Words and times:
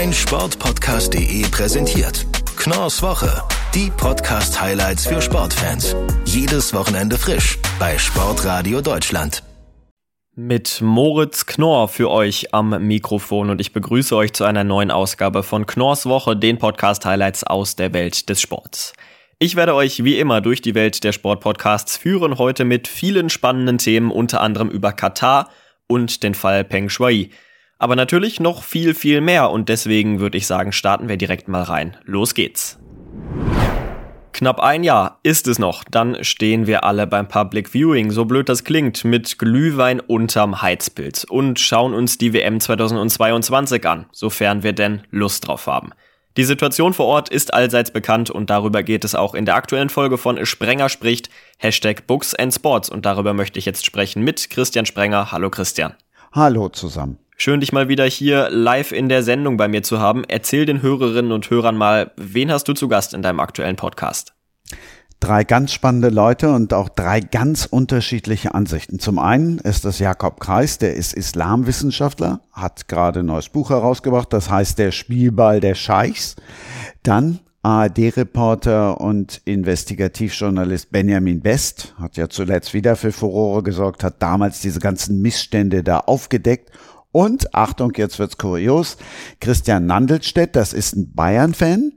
mein 0.00 0.14
Sportpodcast.de 0.14 1.42
präsentiert. 1.50 2.24
Knorrs 2.56 3.02
Woche. 3.02 3.42
Die 3.74 3.90
Podcast-Highlights 3.94 5.06
für 5.06 5.20
Sportfans. 5.20 5.94
Jedes 6.24 6.72
Wochenende 6.72 7.18
frisch 7.18 7.58
bei 7.78 7.98
Sportradio 7.98 8.80
Deutschland. 8.80 9.42
Mit 10.34 10.80
Moritz 10.80 11.44
Knorr 11.44 11.88
für 11.88 12.10
euch 12.10 12.54
am 12.54 12.70
Mikrofon 12.86 13.50
und 13.50 13.60
ich 13.60 13.74
begrüße 13.74 14.16
euch 14.16 14.32
zu 14.32 14.44
einer 14.44 14.64
neuen 14.64 14.90
Ausgabe 14.90 15.42
von 15.42 15.66
Knorrs 15.66 16.06
Woche, 16.06 16.34
den 16.34 16.56
Podcast-Highlights 16.56 17.44
aus 17.44 17.76
der 17.76 17.92
Welt 17.92 18.30
des 18.30 18.40
Sports. 18.40 18.94
Ich 19.38 19.54
werde 19.54 19.74
euch 19.74 20.02
wie 20.02 20.18
immer 20.18 20.40
durch 20.40 20.62
die 20.62 20.74
Welt 20.74 21.04
der 21.04 21.12
Sportpodcasts 21.12 21.98
führen, 21.98 22.38
heute 22.38 22.64
mit 22.64 22.88
vielen 22.88 23.28
spannenden 23.28 23.76
Themen, 23.76 24.10
unter 24.10 24.40
anderem 24.40 24.70
über 24.70 24.94
Katar 24.94 25.50
und 25.88 26.22
den 26.22 26.32
Fall 26.32 26.64
Peng 26.64 26.88
Shui. 26.88 27.28
Aber 27.80 27.96
natürlich 27.96 28.40
noch 28.40 28.62
viel, 28.62 28.94
viel 28.94 29.22
mehr 29.22 29.50
und 29.50 29.70
deswegen 29.70 30.20
würde 30.20 30.36
ich 30.36 30.46
sagen, 30.46 30.70
starten 30.70 31.08
wir 31.08 31.16
direkt 31.16 31.48
mal 31.48 31.62
rein. 31.62 31.96
Los 32.04 32.34
geht's. 32.34 32.78
Knapp 34.34 34.60
ein 34.60 34.84
Jahr 34.84 35.18
ist 35.22 35.48
es 35.48 35.58
noch, 35.58 35.82
dann 35.90 36.22
stehen 36.22 36.66
wir 36.66 36.84
alle 36.84 37.06
beim 37.06 37.26
Public 37.26 37.70
Viewing, 37.70 38.10
so 38.10 38.26
blöd 38.26 38.50
das 38.50 38.64
klingt, 38.64 39.04
mit 39.04 39.38
Glühwein 39.38 39.98
unterm 39.98 40.60
Heizpilz 40.60 41.24
und 41.24 41.58
schauen 41.58 41.94
uns 41.94 42.18
die 42.18 42.34
WM 42.34 42.60
2022 42.60 43.86
an, 43.86 44.06
sofern 44.12 44.62
wir 44.62 44.74
denn 44.74 45.02
Lust 45.10 45.48
drauf 45.48 45.66
haben. 45.66 45.90
Die 46.36 46.44
Situation 46.44 46.92
vor 46.92 47.06
Ort 47.06 47.30
ist 47.30 47.54
allseits 47.54 47.90
bekannt 47.90 48.30
und 48.30 48.50
darüber 48.50 48.82
geht 48.82 49.04
es 49.04 49.14
auch 49.14 49.34
in 49.34 49.46
der 49.46 49.56
aktuellen 49.56 49.88
Folge 49.88 50.18
von 50.18 50.44
Sprenger 50.44 50.90
spricht, 50.90 51.30
Hashtag 51.58 52.06
Books 52.06 52.34
and 52.34 52.54
Sports 52.54 52.90
und 52.90 53.06
darüber 53.06 53.32
möchte 53.32 53.58
ich 53.58 53.64
jetzt 53.64 53.86
sprechen 53.86 54.22
mit 54.22 54.50
Christian 54.50 54.84
Sprenger. 54.84 55.32
Hallo 55.32 55.48
Christian. 55.48 55.94
Hallo 56.32 56.68
zusammen. 56.68 57.18
Schön, 57.42 57.60
dich 57.60 57.72
mal 57.72 57.88
wieder 57.88 58.04
hier 58.04 58.50
live 58.50 58.92
in 58.92 59.08
der 59.08 59.22
Sendung 59.22 59.56
bei 59.56 59.66
mir 59.66 59.82
zu 59.82 59.98
haben. 59.98 60.24
Erzähl 60.28 60.66
den 60.66 60.82
Hörerinnen 60.82 61.32
und 61.32 61.48
Hörern 61.48 61.74
mal, 61.74 62.10
wen 62.18 62.52
hast 62.52 62.68
du 62.68 62.74
zu 62.74 62.86
Gast 62.86 63.14
in 63.14 63.22
deinem 63.22 63.40
aktuellen 63.40 63.76
Podcast? 63.76 64.34
drei 65.20 65.44
ganz 65.44 65.72
spannende 65.72 66.08
Leute 66.08 66.50
und 66.50 66.74
auch 66.74 66.90
drei 66.90 67.20
ganz 67.20 67.64
unterschiedliche 67.64 68.54
Ansichten. 68.54 68.98
Zum 68.98 69.18
einen 69.18 69.58
ist 69.58 69.86
das 69.86 69.98
Jakob 69.98 70.40
Kreis, 70.40 70.78
der 70.78 70.94
ist 70.94 71.14
Islamwissenschaftler, 71.14 72.40
hat 72.52 72.88
gerade 72.88 73.20
ein 73.20 73.26
neues 73.26 73.50
Buch 73.50 73.68
herausgebracht, 73.70 74.32
das 74.32 74.50
heißt 74.50 74.78
Der 74.78 74.92
Spielball 74.92 75.60
der 75.60 75.74
Scheichs. 75.74 76.36
Dann 77.02 77.40
ARD-Reporter 77.62 79.00
und 79.02 79.42
Investigativjournalist 79.44 80.90
Benjamin 80.90 81.42
Best 81.42 81.94
hat 81.98 82.16
ja 82.16 82.30
zuletzt 82.30 82.72
wieder 82.72 82.96
für 82.96 83.12
Furore 83.12 83.62
gesorgt, 83.62 84.02
hat 84.02 84.22
damals 84.22 84.60
diese 84.60 84.80
ganzen 84.80 85.20
Missstände 85.20 85.82
da 85.82 85.98
aufgedeckt. 85.98 86.70
Und 87.12 87.54
Achtung, 87.54 87.92
jetzt 87.96 88.18
wird's 88.18 88.38
kurios, 88.38 88.96
Christian 89.40 89.86
Nandelstedt, 89.86 90.54
das 90.54 90.72
ist 90.72 90.94
ein 90.94 91.12
Bayern-Fan, 91.12 91.92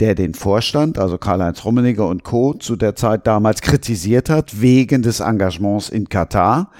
der 0.00 0.14
den 0.14 0.34
Vorstand, 0.34 0.98
also 0.98 1.18
Karl-Heinz 1.18 1.64
Rummenigge 1.64 2.04
und 2.04 2.22
Co. 2.24 2.54
zu 2.54 2.76
der 2.76 2.94
Zeit 2.94 3.26
damals 3.26 3.62
kritisiert 3.62 4.30
hat, 4.30 4.60
wegen 4.60 5.02
des 5.02 5.20
Engagements 5.20 5.88
in 5.88 6.08
Katar, 6.08 6.70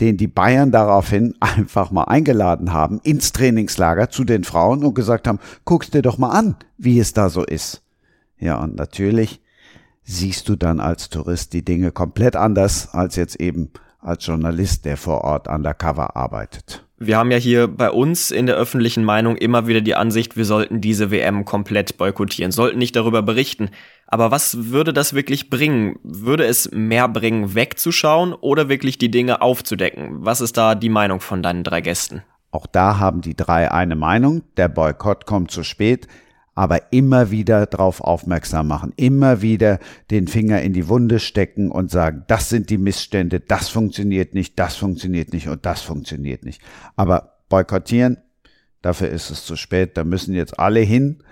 den 0.00 0.16
die 0.16 0.26
Bayern 0.26 0.72
daraufhin 0.72 1.34
einfach 1.40 1.90
mal 1.90 2.04
eingeladen 2.04 2.72
haben 2.72 3.00
ins 3.04 3.32
Trainingslager 3.32 4.10
zu 4.10 4.24
den 4.24 4.44
Frauen 4.44 4.84
und 4.84 4.94
gesagt 4.94 5.28
haben, 5.28 5.38
guck's 5.64 5.90
dir 5.90 6.02
doch 6.02 6.18
mal 6.18 6.30
an, 6.30 6.56
wie 6.78 6.98
es 6.98 7.12
da 7.12 7.28
so 7.28 7.44
ist. 7.44 7.82
Ja, 8.38 8.60
und 8.60 8.76
natürlich 8.76 9.40
siehst 10.02 10.48
du 10.48 10.56
dann 10.56 10.80
als 10.80 11.08
Tourist 11.08 11.52
die 11.52 11.64
Dinge 11.64 11.92
komplett 11.92 12.36
anders 12.36 12.92
als 12.92 13.16
jetzt 13.16 13.36
eben 13.36 13.70
als 14.00 14.26
Journalist, 14.26 14.84
der 14.84 14.96
vor 14.96 15.22
Ort 15.22 15.48
undercover 15.48 16.14
arbeitet. 16.16 16.83
Wir 16.96 17.18
haben 17.18 17.32
ja 17.32 17.38
hier 17.38 17.66
bei 17.66 17.90
uns 17.90 18.30
in 18.30 18.46
der 18.46 18.54
öffentlichen 18.54 19.02
Meinung 19.02 19.36
immer 19.36 19.66
wieder 19.66 19.80
die 19.80 19.96
Ansicht, 19.96 20.36
wir 20.36 20.44
sollten 20.44 20.80
diese 20.80 21.10
WM 21.10 21.44
komplett 21.44 21.98
boykottieren, 21.98 22.52
sollten 22.52 22.78
nicht 22.78 22.94
darüber 22.94 23.20
berichten. 23.20 23.70
Aber 24.06 24.30
was 24.30 24.70
würde 24.70 24.92
das 24.92 25.12
wirklich 25.12 25.50
bringen? 25.50 25.98
Würde 26.04 26.44
es 26.44 26.70
mehr 26.70 27.08
bringen, 27.08 27.54
wegzuschauen 27.56 28.32
oder 28.32 28.68
wirklich 28.68 28.96
die 28.96 29.10
Dinge 29.10 29.42
aufzudecken? 29.42 30.24
Was 30.24 30.40
ist 30.40 30.56
da 30.56 30.76
die 30.76 30.88
Meinung 30.88 31.18
von 31.18 31.42
deinen 31.42 31.64
drei 31.64 31.80
Gästen? 31.80 32.22
Auch 32.52 32.66
da 32.66 33.00
haben 33.00 33.22
die 33.22 33.34
drei 33.34 33.72
eine 33.72 33.96
Meinung. 33.96 34.42
Der 34.56 34.68
Boykott 34.68 35.26
kommt 35.26 35.50
zu 35.50 35.64
spät 35.64 36.06
aber 36.54 36.92
immer 36.92 37.30
wieder 37.30 37.66
darauf 37.66 38.00
aufmerksam 38.00 38.68
machen, 38.68 38.92
immer 38.96 39.42
wieder 39.42 39.78
den 40.10 40.28
Finger 40.28 40.62
in 40.62 40.72
die 40.72 40.88
Wunde 40.88 41.18
stecken 41.18 41.70
und 41.70 41.90
sagen, 41.90 42.24
das 42.28 42.48
sind 42.48 42.70
die 42.70 42.78
Missstände, 42.78 43.40
das 43.40 43.68
funktioniert 43.68 44.34
nicht, 44.34 44.58
das 44.58 44.76
funktioniert 44.76 45.32
nicht 45.32 45.48
und 45.48 45.66
das 45.66 45.82
funktioniert 45.82 46.44
nicht. 46.44 46.60
Aber 46.96 47.38
boykottieren, 47.48 48.18
dafür 48.82 49.08
ist 49.08 49.30
es 49.30 49.44
zu 49.44 49.56
spät, 49.56 49.96
da 49.96 50.04
müssen 50.04 50.34
jetzt 50.34 50.58
alle 50.58 50.80
hin 50.80 51.22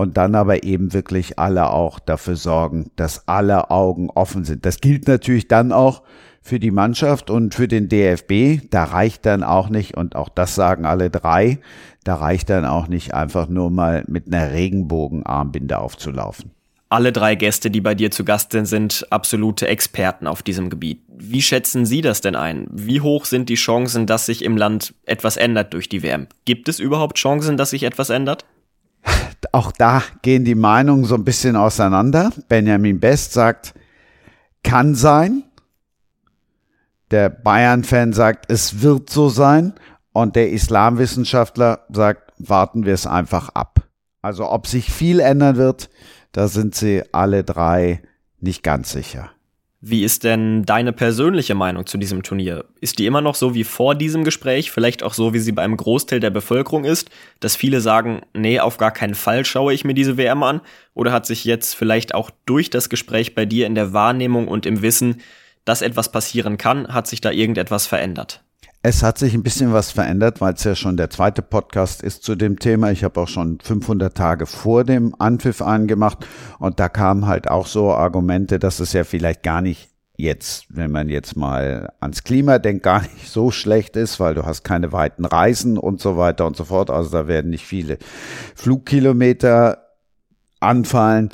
und 0.00 0.16
dann 0.16 0.34
aber 0.34 0.64
eben 0.64 0.94
wirklich 0.94 1.38
alle 1.38 1.70
auch 1.70 1.98
dafür 1.98 2.36
sorgen, 2.36 2.90
dass 2.96 3.28
alle 3.28 3.70
Augen 3.70 4.08
offen 4.08 4.44
sind. 4.44 4.64
Das 4.64 4.80
gilt 4.80 5.06
natürlich 5.06 5.46
dann 5.46 5.72
auch 5.72 6.02
für 6.40 6.58
die 6.58 6.70
Mannschaft 6.70 7.28
und 7.28 7.54
für 7.54 7.68
den 7.68 7.90
DFB. 7.90 8.66
Da 8.70 8.84
reicht 8.84 9.26
dann 9.26 9.42
auch 9.42 9.68
nicht, 9.68 9.98
und 9.98 10.16
auch 10.16 10.30
das 10.30 10.54
sagen 10.54 10.86
alle 10.86 11.10
drei, 11.10 11.58
da 12.02 12.14
reicht 12.14 12.48
dann 12.48 12.64
auch 12.64 12.88
nicht 12.88 13.12
einfach 13.12 13.48
nur 13.48 13.70
mal 13.70 14.04
mit 14.08 14.26
einer 14.26 14.52
Regenbogenarmbinde 14.52 15.78
aufzulaufen. 15.78 16.50
Alle 16.88 17.12
drei 17.12 17.34
Gäste, 17.34 17.70
die 17.70 17.82
bei 17.82 17.94
dir 17.94 18.10
zu 18.10 18.24
Gast 18.24 18.52
sind, 18.52 18.64
sind 18.64 19.06
absolute 19.10 19.68
Experten 19.68 20.26
auf 20.26 20.42
diesem 20.42 20.70
Gebiet. 20.70 21.02
Wie 21.08 21.42
schätzen 21.42 21.84
Sie 21.84 22.00
das 22.00 22.22
denn 22.22 22.34
ein? 22.34 22.66
Wie 22.72 23.02
hoch 23.02 23.26
sind 23.26 23.50
die 23.50 23.54
Chancen, 23.54 24.06
dass 24.06 24.26
sich 24.26 24.42
im 24.42 24.56
Land 24.56 24.94
etwas 25.04 25.36
ändert 25.36 25.74
durch 25.74 25.90
die 25.90 26.02
WM? 26.02 26.26
Gibt 26.46 26.68
es 26.70 26.80
überhaupt 26.80 27.18
Chancen, 27.18 27.58
dass 27.58 27.70
sich 27.70 27.82
etwas 27.82 28.08
ändert? 28.08 28.46
Auch 29.52 29.72
da 29.72 30.02
gehen 30.22 30.44
die 30.44 30.54
Meinungen 30.54 31.04
so 31.04 31.14
ein 31.14 31.24
bisschen 31.24 31.56
auseinander. 31.56 32.30
Benjamin 32.48 33.00
Best 33.00 33.32
sagt, 33.32 33.74
kann 34.62 34.94
sein. 34.94 35.44
Der 37.10 37.28
Bayern-Fan 37.30 38.12
sagt, 38.12 38.50
es 38.50 38.82
wird 38.82 39.10
so 39.10 39.28
sein. 39.28 39.74
Und 40.12 40.36
der 40.36 40.50
Islamwissenschaftler 40.50 41.86
sagt, 41.90 42.32
warten 42.38 42.84
wir 42.84 42.94
es 42.94 43.06
einfach 43.06 43.48
ab. 43.50 43.88
Also 44.22 44.50
ob 44.50 44.66
sich 44.66 44.92
viel 44.92 45.20
ändern 45.20 45.56
wird, 45.56 45.90
da 46.32 46.48
sind 46.48 46.74
sie 46.74 47.02
alle 47.12 47.42
drei 47.42 48.02
nicht 48.38 48.62
ganz 48.62 48.92
sicher. 48.92 49.30
Wie 49.82 50.04
ist 50.04 50.24
denn 50.24 50.66
deine 50.66 50.92
persönliche 50.92 51.54
Meinung 51.54 51.86
zu 51.86 51.96
diesem 51.96 52.22
Turnier? 52.22 52.66
Ist 52.82 52.98
die 52.98 53.06
immer 53.06 53.22
noch 53.22 53.34
so 53.34 53.54
wie 53.54 53.64
vor 53.64 53.94
diesem 53.94 54.24
Gespräch, 54.24 54.70
vielleicht 54.70 55.02
auch 55.02 55.14
so, 55.14 55.32
wie 55.32 55.38
sie 55.38 55.52
beim 55.52 55.74
Großteil 55.74 56.20
der 56.20 56.28
Bevölkerung 56.28 56.84
ist, 56.84 57.08
dass 57.40 57.56
viele 57.56 57.80
sagen, 57.80 58.20
nee, 58.34 58.60
auf 58.60 58.76
gar 58.76 58.90
keinen 58.90 59.14
Fall 59.14 59.46
schaue 59.46 59.72
ich 59.72 59.84
mir 59.84 59.94
diese 59.94 60.18
WM 60.18 60.42
an? 60.42 60.60
Oder 60.92 61.12
hat 61.12 61.24
sich 61.24 61.46
jetzt 61.46 61.74
vielleicht 61.74 62.14
auch 62.14 62.30
durch 62.44 62.68
das 62.68 62.90
Gespräch 62.90 63.34
bei 63.34 63.46
dir 63.46 63.66
in 63.66 63.74
der 63.74 63.94
Wahrnehmung 63.94 64.48
und 64.48 64.66
im 64.66 64.82
Wissen, 64.82 65.22
dass 65.64 65.80
etwas 65.80 66.12
passieren 66.12 66.58
kann, 66.58 66.92
hat 66.92 67.06
sich 67.06 67.22
da 67.22 67.30
irgendetwas 67.30 67.86
verändert? 67.86 68.42
Es 68.82 69.02
hat 69.02 69.18
sich 69.18 69.34
ein 69.34 69.42
bisschen 69.42 69.74
was 69.74 69.90
verändert, 69.90 70.40
weil 70.40 70.54
es 70.54 70.64
ja 70.64 70.74
schon 70.74 70.96
der 70.96 71.10
zweite 71.10 71.42
Podcast 71.42 72.02
ist 72.02 72.22
zu 72.22 72.34
dem 72.34 72.58
Thema. 72.58 72.90
Ich 72.90 73.04
habe 73.04 73.20
auch 73.20 73.28
schon 73.28 73.60
500 73.60 74.16
Tage 74.16 74.46
vor 74.46 74.84
dem 74.84 75.14
Anpfiff 75.18 75.60
angemacht 75.60 76.26
und 76.58 76.80
da 76.80 76.88
kamen 76.88 77.26
halt 77.26 77.50
auch 77.50 77.66
so 77.66 77.92
Argumente, 77.92 78.58
dass 78.58 78.80
es 78.80 78.94
ja 78.94 79.04
vielleicht 79.04 79.42
gar 79.42 79.60
nicht 79.60 79.90
jetzt, 80.16 80.64
wenn 80.70 80.90
man 80.90 81.10
jetzt 81.10 81.36
mal 81.36 81.92
ans 82.00 82.24
Klima 82.24 82.58
denkt, 82.58 82.82
gar 82.82 83.02
nicht 83.02 83.28
so 83.28 83.50
schlecht 83.50 83.96
ist, 83.96 84.18
weil 84.18 84.34
du 84.34 84.46
hast 84.46 84.64
keine 84.64 84.92
weiten 84.92 85.26
Reisen 85.26 85.76
und 85.76 86.00
so 86.00 86.16
weiter 86.16 86.46
und 86.46 86.56
so 86.56 86.64
fort. 86.64 86.88
Also 86.88 87.10
da 87.10 87.28
werden 87.28 87.50
nicht 87.50 87.66
viele 87.66 87.98
Flugkilometer 88.54 89.88
anfallen 90.58 91.28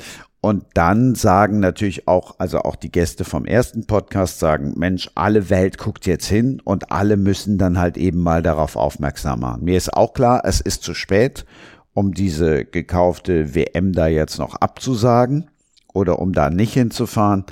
und 0.47 0.63
dann 0.75 1.13
sagen 1.13 1.59
natürlich 1.59 2.07
auch, 2.07 2.35
also 2.39 2.59
auch 2.59 2.77
die 2.77 2.89
Gäste 2.89 3.25
vom 3.25 3.43
ersten 3.43 3.85
Podcast 3.85 4.39
sagen, 4.39 4.75
Mensch, 4.77 5.11
alle 5.13 5.49
Welt 5.49 5.77
guckt 5.77 6.05
jetzt 6.05 6.27
hin 6.27 6.61
und 6.63 6.89
alle 6.89 7.17
müssen 7.17 7.57
dann 7.57 7.77
halt 7.77 7.97
eben 7.97 8.19
mal 8.23 8.41
darauf 8.41 8.77
aufmerksam 8.77 9.41
machen. 9.41 9.65
Mir 9.65 9.75
ist 9.75 9.93
auch 9.93 10.13
klar, 10.13 10.43
es 10.45 10.61
ist 10.61 10.83
zu 10.83 10.93
spät, 10.93 11.45
um 11.93 12.13
diese 12.13 12.63
gekaufte 12.63 13.55
WM 13.55 13.91
da 13.91 14.07
jetzt 14.07 14.39
noch 14.39 14.55
abzusagen 14.55 15.51
oder 15.93 16.19
um 16.19 16.31
da 16.31 16.49
nicht 16.49 16.71
hinzufahren. 16.71 17.43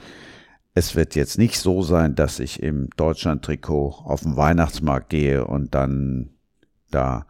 Es 0.73 0.95
wird 0.95 1.15
jetzt 1.15 1.37
nicht 1.37 1.59
so 1.59 1.81
sein, 1.81 2.15
dass 2.15 2.39
ich 2.39 2.63
im 2.63 2.89
Deutschland-Trikot 2.95 4.03
auf 4.05 4.21
den 4.21 4.37
Weihnachtsmarkt 4.37 5.09
gehe 5.09 5.45
und 5.45 5.75
dann 5.75 6.29
da 6.91 7.25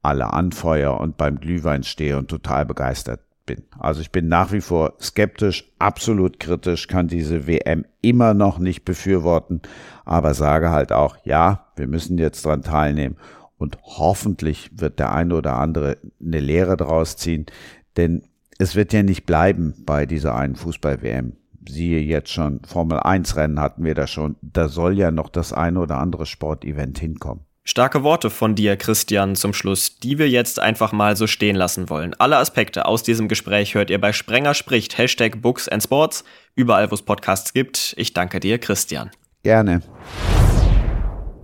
alle 0.00 0.32
anfeuer 0.32 0.98
und 0.98 1.18
beim 1.18 1.38
Glühwein 1.38 1.82
stehe 1.82 2.16
und 2.16 2.28
total 2.28 2.64
begeistert 2.64 3.20
bin. 3.46 3.64
Also 3.78 4.00
ich 4.00 4.10
bin 4.10 4.28
nach 4.28 4.52
wie 4.52 4.60
vor 4.60 4.94
skeptisch, 5.00 5.72
absolut 5.78 6.40
kritisch, 6.40 6.88
kann 6.88 7.08
diese 7.08 7.46
WM 7.46 7.84
immer 8.00 8.34
noch 8.34 8.58
nicht 8.58 8.84
befürworten, 8.84 9.62
aber 10.04 10.34
sage 10.34 10.70
halt 10.70 10.92
auch, 10.92 11.16
ja, 11.24 11.66
wir 11.76 11.86
müssen 11.86 12.18
jetzt 12.18 12.44
dran 12.44 12.62
teilnehmen 12.62 13.16
und 13.58 13.78
hoffentlich 13.82 14.70
wird 14.74 14.98
der 14.98 15.12
eine 15.12 15.34
oder 15.34 15.56
andere 15.56 15.98
eine 16.20 16.40
Lehre 16.40 16.76
draus 16.76 17.16
ziehen, 17.16 17.46
denn 17.96 18.22
es 18.58 18.76
wird 18.76 18.92
ja 18.92 19.02
nicht 19.02 19.26
bleiben 19.26 19.74
bei 19.84 20.06
dieser 20.06 20.34
einen 20.34 20.56
Fußball-WM. 20.56 21.36
Siehe 21.68 22.00
jetzt 22.00 22.30
schon, 22.30 22.60
Formel 22.64 22.98
1 22.98 23.36
Rennen 23.36 23.60
hatten 23.60 23.84
wir 23.84 23.94
da 23.94 24.06
schon, 24.06 24.36
da 24.42 24.68
soll 24.68 24.98
ja 24.98 25.10
noch 25.10 25.28
das 25.28 25.52
eine 25.52 25.80
oder 25.80 25.98
andere 25.98 26.26
Sportevent 26.26 26.98
hinkommen. 26.98 27.44
Starke 27.64 28.02
Worte 28.02 28.28
von 28.28 28.56
dir, 28.56 28.76
Christian, 28.76 29.36
zum 29.36 29.54
Schluss, 29.54 30.00
die 30.00 30.18
wir 30.18 30.28
jetzt 30.28 30.58
einfach 30.58 30.90
mal 30.90 31.16
so 31.16 31.28
stehen 31.28 31.54
lassen 31.54 31.88
wollen. 31.88 32.12
Alle 32.18 32.38
Aspekte 32.38 32.86
aus 32.86 33.04
diesem 33.04 33.28
Gespräch 33.28 33.76
hört 33.76 33.88
ihr 33.88 34.00
bei 34.00 34.12
Sprenger 34.12 34.54
spricht, 34.54 34.98
Hashtag 34.98 35.40
Books 35.40 35.68
and 35.68 35.80
Sports, 35.80 36.24
überall 36.56 36.90
wo 36.90 36.96
es 36.96 37.02
Podcasts 37.02 37.52
gibt. 37.52 37.94
Ich 37.96 38.14
danke 38.14 38.40
dir, 38.40 38.58
Christian. 38.58 39.12
Gerne. 39.44 39.80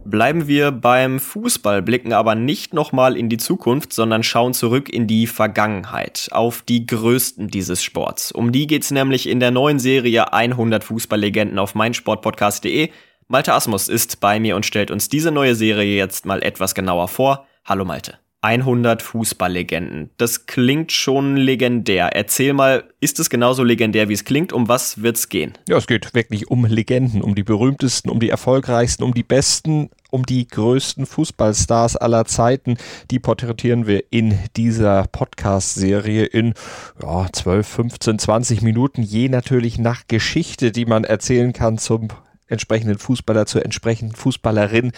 Bleiben 0.05 0.49
wir 0.49 0.73
beim 0.73 1.21
Fußball, 1.21 1.83
blicken 1.83 2.13
aber 2.13 2.35
nicht 2.35 2.75
nochmal 2.75 3.17
in 3.17 3.29
die 3.29 3.37
Zukunft, 3.37 3.93
sondern 3.93 4.25
schauen 4.25 4.55
zurück 4.55 4.89
in 4.89 5.07
die 5.07 5.29
Vergangenheit, 5.29 6.31
auf 6.33 6.63
die 6.63 6.85
größten 6.87 7.49
dieses 7.49 7.85
Sports. 7.85 8.33
Um 8.33 8.51
die 8.51 8.67
geht's 8.67 8.91
nämlich 8.91 9.29
in 9.29 9.39
der 9.39 9.53
neuen 9.53 9.79
Serie 9.79 10.33
100 10.33 10.83
Fußballlegenden 10.83 11.59
auf 11.61 11.77
meinsportpodcast.de. 11.77 12.91
Malte 13.31 13.53
Asmus 13.53 13.89
ist 13.89 14.21
bei 14.21 14.41
mir 14.41 14.57
und 14.57 14.65
stellt 14.65 14.91
uns 14.91 15.11
diese 15.11 15.31
neue 15.31 15.55
Serie 15.55 15.99
jetzt 15.99 16.25
mal 16.25 16.43
etwas 16.43 16.75
genauer 16.75 17.09
vor. 17.09 17.47
Hallo 17.63 17.85
Malte. 17.85 18.15
100 18.41 19.03
Fußballlegenden. 19.03 20.09
Das 20.17 20.47
klingt 20.47 20.93
schon 20.93 21.37
legendär. 21.37 22.17
Erzähl 22.17 22.55
mal, 22.55 22.85
ist 23.01 23.21
es 23.21 23.29
genauso 23.29 23.65
legendär, 23.65 24.09
wie 24.09 24.15
es 24.15 24.25
klingt? 24.25 24.55
Um 24.55 24.67
was 24.69 25.03
wird's 25.03 25.29
gehen? 25.29 25.53
Ja, 25.69 25.77
es 25.77 25.87
geht 25.87 26.15
wirklich 26.15 26.49
um 26.49 26.65
Legenden, 26.65 27.21
um 27.21 27.35
die 27.35 27.43
berühmtesten, 27.43 28.09
um 28.09 28.19
die 28.19 28.31
erfolgreichsten, 28.31 29.03
um 29.03 29.13
die 29.13 29.25
besten, 29.25 29.91
um 30.09 30.25
die 30.25 30.49
größten 30.49 31.05
Fußballstars 31.05 31.97
aller 31.97 32.25
Zeiten. 32.25 32.79
Die 33.11 33.19
porträtieren 33.19 33.87
wir 33.87 34.05
in 34.11 34.39
dieser 34.57 35.07
Podcast-Serie 35.07 36.25
in 36.25 36.55
ja, 37.03 37.27
12, 37.31 37.69
15, 37.69 38.19
20 38.21 38.63
Minuten, 38.63 39.03
je 39.03 39.29
natürlich 39.29 39.79
nach 39.79 40.05
Geschichte, 40.09 40.73
die 40.73 40.87
man 40.87 41.05
erzählen 41.05 41.53
kann 41.53 41.77
zum 41.77 42.09
entsprechenden 42.49 42.99
Fußballer 42.99 43.47
zur 43.47 43.65
entsprechenden 43.65 44.15
Fußballerin, 44.15 44.93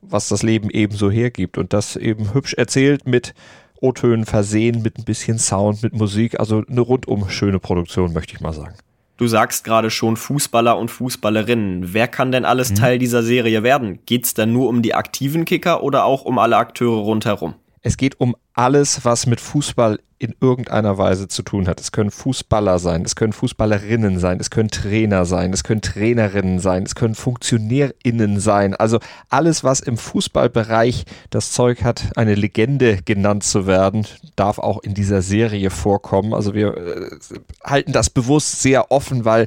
was 0.00 0.28
das 0.28 0.42
Leben 0.42 0.70
eben 0.70 0.96
so 0.96 1.10
hergibt. 1.10 1.58
Und 1.58 1.72
das 1.72 1.96
eben 1.96 2.34
hübsch 2.34 2.54
erzählt 2.54 3.06
mit 3.06 3.34
O-Tönen 3.80 4.24
versehen, 4.24 4.82
mit 4.82 4.98
ein 4.98 5.04
bisschen 5.04 5.38
Sound, 5.38 5.82
mit 5.82 5.94
Musik. 5.94 6.40
Also 6.40 6.62
eine 6.68 6.80
rundum 6.80 7.28
schöne 7.28 7.58
Produktion, 7.58 8.12
möchte 8.12 8.34
ich 8.34 8.40
mal 8.40 8.52
sagen. 8.52 8.74
Du 9.16 9.28
sagst 9.28 9.62
gerade 9.62 9.90
schon 9.90 10.16
Fußballer 10.16 10.76
und 10.76 10.90
Fußballerinnen. 10.90 11.92
Wer 11.92 12.08
kann 12.08 12.32
denn 12.32 12.44
alles 12.44 12.70
mhm. 12.70 12.74
Teil 12.76 12.98
dieser 12.98 13.22
Serie 13.22 13.62
werden? 13.62 14.00
Geht's 14.06 14.34
da 14.34 14.44
nur 14.44 14.68
um 14.68 14.82
die 14.82 14.94
aktiven 14.94 15.44
Kicker 15.44 15.84
oder 15.84 16.04
auch 16.04 16.24
um 16.24 16.38
alle 16.38 16.56
Akteure 16.56 16.98
rundherum? 16.98 17.54
Es 17.86 17.98
geht 17.98 18.18
um 18.18 18.34
alles, 18.54 19.04
was 19.04 19.26
mit 19.26 19.42
Fußball 19.42 20.00
in 20.18 20.34
irgendeiner 20.40 20.96
Weise 20.96 21.28
zu 21.28 21.42
tun 21.42 21.68
hat. 21.68 21.80
Es 21.82 21.92
können 21.92 22.10
Fußballer 22.10 22.78
sein, 22.78 23.02
es 23.02 23.14
können 23.14 23.34
Fußballerinnen 23.34 24.18
sein, 24.18 24.40
es 24.40 24.48
können 24.48 24.70
Trainer 24.70 25.26
sein, 25.26 25.52
es 25.52 25.64
können 25.64 25.82
Trainerinnen 25.82 26.60
sein, 26.60 26.84
es 26.84 26.94
können 26.94 27.14
Funktionärinnen 27.14 28.40
sein. 28.40 28.74
Also 28.74 29.00
alles, 29.28 29.64
was 29.64 29.80
im 29.80 29.98
Fußballbereich 29.98 31.04
das 31.28 31.52
Zeug 31.52 31.84
hat, 31.84 32.16
eine 32.16 32.34
Legende 32.34 33.00
genannt 33.04 33.44
zu 33.44 33.66
werden, 33.66 34.06
darf 34.34 34.58
auch 34.58 34.82
in 34.82 34.94
dieser 34.94 35.20
Serie 35.20 35.68
vorkommen. 35.68 36.32
Also 36.32 36.54
wir 36.54 36.74
äh, 36.78 37.10
halten 37.62 37.92
das 37.92 38.08
bewusst 38.08 38.62
sehr 38.62 38.90
offen, 38.92 39.26
weil 39.26 39.46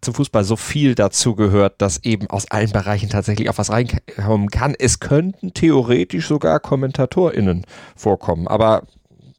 zum 0.00 0.14
Fußball 0.14 0.44
so 0.44 0.56
viel 0.56 0.94
dazu 0.94 1.34
gehört, 1.34 1.80
dass 1.82 2.04
eben 2.04 2.28
aus 2.28 2.50
allen 2.50 2.70
Bereichen 2.70 3.08
tatsächlich 3.08 3.50
auch 3.50 3.58
was 3.58 3.70
reinkommen 3.70 4.50
kann. 4.50 4.74
Es 4.78 5.00
könnten 5.00 5.54
theoretisch 5.54 6.26
sogar 6.26 6.60
KommentatorInnen 6.60 7.66
vorkommen, 7.96 8.48
aber 8.48 8.82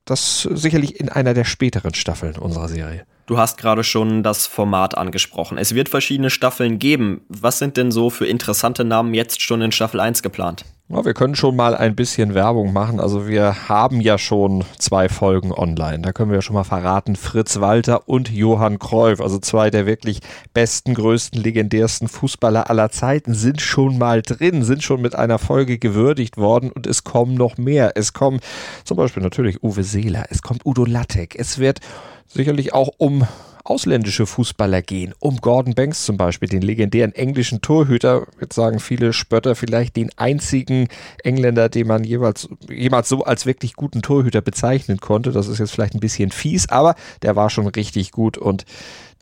das 0.05 0.41
sicherlich 0.51 0.99
in 0.99 1.09
einer 1.09 1.33
der 1.33 1.45
späteren 1.45 1.93
Staffeln 1.93 2.37
unserer 2.37 2.67
Serie. 2.67 3.05
Du 3.27 3.37
hast 3.37 3.57
gerade 3.57 3.83
schon 3.83 4.23
das 4.23 4.45
Format 4.47 4.97
angesprochen. 4.97 5.57
Es 5.57 5.73
wird 5.73 5.89
verschiedene 5.89 6.29
Staffeln 6.29 6.79
geben. 6.79 7.21
Was 7.29 7.59
sind 7.59 7.77
denn 7.77 7.91
so 7.91 8.09
für 8.09 8.25
interessante 8.25 8.83
Namen 8.83 9.13
jetzt 9.13 9.41
schon 9.41 9.61
in 9.61 9.71
Staffel 9.71 9.99
1 9.99 10.21
geplant? 10.21 10.65
Ja, 10.93 11.05
wir 11.05 11.13
können 11.13 11.35
schon 11.35 11.55
mal 11.55 11.73
ein 11.73 11.95
bisschen 11.95 12.33
Werbung 12.33 12.73
machen. 12.73 12.99
Also 12.99 13.25
wir 13.25 13.69
haben 13.69 14.01
ja 14.01 14.17
schon 14.17 14.65
zwei 14.77 15.07
Folgen 15.07 15.53
online. 15.53 15.99
Da 15.99 16.11
können 16.11 16.31
wir 16.31 16.35
ja 16.35 16.41
schon 16.41 16.55
mal 16.55 16.65
verraten, 16.65 17.15
Fritz 17.15 17.61
Walter 17.61 18.09
und 18.09 18.29
Johann 18.29 18.77
Cruyff, 18.77 19.21
also 19.21 19.39
zwei 19.39 19.69
der 19.69 19.85
wirklich 19.85 20.19
besten, 20.53 20.93
größten, 20.93 21.41
legendärsten 21.41 22.09
Fußballer 22.09 22.69
aller 22.69 22.89
Zeiten, 22.89 23.33
sind 23.33 23.61
schon 23.61 23.97
mal 23.99 24.21
drin, 24.21 24.63
sind 24.63 24.83
schon 24.83 25.01
mit 25.01 25.15
einer 25.15 25.39
Folge 25.39 25.79
gewürdigt 25.79 26.35
worden 26.35 26.71
und 26.71 26.87
es 26.87 27.05
kommen 27.05 27.35
noch 27.35 27.57
mehr. 27.57 27.93
Es 27.95 28.11
kommen 28.11 28.41
zum 28.83 28.97
Beispiel 28.97 29.23
natürlich 29.23 29.63
Uwe 29.63 29.83
Seeler, 29.83 30.25
es 30.29 30.41
kommt 30.41 30.65
Udo 30.65 30.83
Lattek, 30.83 31.37
es 31.39 31.57
wird 31.57 31.79
sicherlich 32.27 32.73
auch 32.73 32.89
um 32.97 33.25
ausländische 33.63 34.25
Fußballer 34.25 34.81
gehen, 34.81 35.13
um 35.19 35.37
Gordon 35.37 35.73
Banks 35.73 36.05
zum 36.05 36.17
Beispiel, 36.17 36.49
den 36.49 36.61
legendären 36.61 37.13
englischen 37.13 37.61
Torhüter, 37.61 38.27
jetzt 38.39 38.55
sagen 38.55 38.79
viele 38.79 39.13
Spötter 39.13 39.55
vielleicht 39.55 39.95
den 39.95 40.09
einzigen 40.17 40.87
Engländer, 41.23 41.69
den 41.69 41.87
man 41.87 42.03
jeweils, 42.03 42.49
jemals 42.69 43.09
so 43.09 43.23
als 43.23 43.45
wirklich 43.45 43.73
guten 43.75 44.01
Torhüter 44.01 44.41
bezeichnen 44.41 44.99
konnte. 44.99 45.31
Das 45.31 45.47
ist 45.47 45.59
jetzt 45.59 45.71
vielleicht 45.71 45.93
ein 45.93 45.99
bisschen 45.99 46.31
fies, 46.31 46.69
aber 46.69 46.95
der 47.21 47.35
war 47.35 47.49
schon 47.49 47.67
richtig 47.67 48.11
gut 48.11 48.37
und 48.37 48.65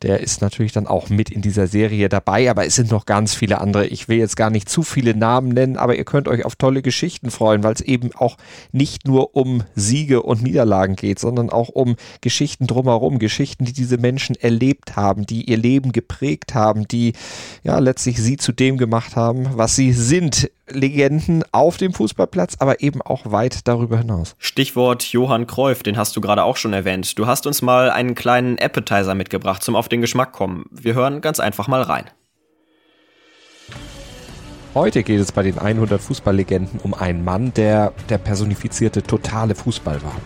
der 0.02 0.20
ist 0.20 0.40
natürlich 0.40 0.72
dann 0.72 0.86
auch 0.86 1.10
mit 1.10 1.30
in 1.30 1.42
dieser 1.42 1.66
Serie 1.66 2.08
dabei, 2.08 2.50
aber 2.50 2.66
es 2.66 2.74
sind 2.74 2.90
noch 2.90 3.06
ganz 3.06 3.34
viele 3.34 3.60
andere. 3.60 3.86
Ich 3.86 4.08
will 4.08 4.18
jetzt 4.18 4.36
gar 4.36 4.50
nicht 4.50 4.68
zu 4.68 4.82
viele 4.82 5.14
Namen 5.14 5.48
nennen, 5.48 5.76
aber 5.76 5.96
ihr 5.96 6.04
könnt 6.04 6.28
euch 6.28 6.44
auf 6.44 6.56
tolle 6.56 6.82
Geschichten 6.82 7.30
freuen, 7.30 7.62
weil 7.62 7.74
es 7.74 7.80
eben 7.80 8.10
auch 8.14 8.36
nicht 8.72 9.06
nur 9.06 9.36
um 9.36 9.62
Siege 9.74 10.22
und 10.22 10.42
Niederlagen 10.42 10.96
geht, 10.96 11.18
sondern 11.18 11.50
auch 11.50 11.68
um 11.68 11.96
Geschichten 12.20 12.66
drumherum, 12.66 13.18
Geschichten, 13.18 13.64
die 13.64 13.72
diese 13.72 13.98
Menschen 13.98 14.36
erlebt 14.36 14.96
haben, 14.96 15.26
die 15.26 15.50
ihr 15.50 15.58
Leben 15.58 15.92
geprägt 15.92 16.54
haben, 16.54 16.88
die 16.88 17.12
ja 17.62 17.78
letztlich 17.78 18.22
sie 18.22 18.36
zu 18.36 18.52
dem 18.52 18.78
gemacht 18.78 19.16
haben, 19.16 19.48
was 19.54 19.76
sie 19.76 19.92
sind. 19.92 20.50
Legenden 20.72 21.44
auf 21.52 21.76
dem 21.76 21.92
Fußballplatz, 21.92 22.56
aber 22.58 22.80
eben 22.80 23.02
auch 23.02 23.30
weit 23.30 23.68
darüber 23.68 23.98
hinaus. 23.98 24.36
Stichwort 24.38 25.04
Johann 25.04 25.46
Cruyff, 25.46 25.82
den 25.82 25.96
hast 25.96 26.16
du 26.16 26.20
gerade 26.20 26.44
auch 26.44 26.56
schon 26.56 26.72
erwähnt. 26.72 27.18
Du 27.18 27.26
hast 27.26 27.46
uns 27.46 27.62
mal 27.62 27.90
einen 27.90 28.14
kleinen 28.14 28.58
Appetizer 28.58 29.14
mitgebracht 29.14 29.62
zum 29.62 29.76
auf 29.76 29.88
den 29.88 30.00
Geschmack 30.00 30.32
kommen. 30.32 30.66
Wir 30.70 30.94
hören 30.94 31.20
ganz 31.20 31.40
einfach 31.40 31.68
mal 31.68 31.82
rein. 31.82 32.04
Heute 34.74 35.02
geht 35.02 35.20
es 35.20 35.32
bei 35.32 35.42
den 35.42 35.58
100 35.58 36.00
Fußballlegenden 36.00 36.80
um 36.80 36.94
einen 36.94 37.24
Mann, 37.24 37.52
der 37.54 37.92
der 38.08 38.18
personifizierte 38.18 39.02
totale 39.02 39.54
Fußball 39.54 40.02
war 40.02 40.16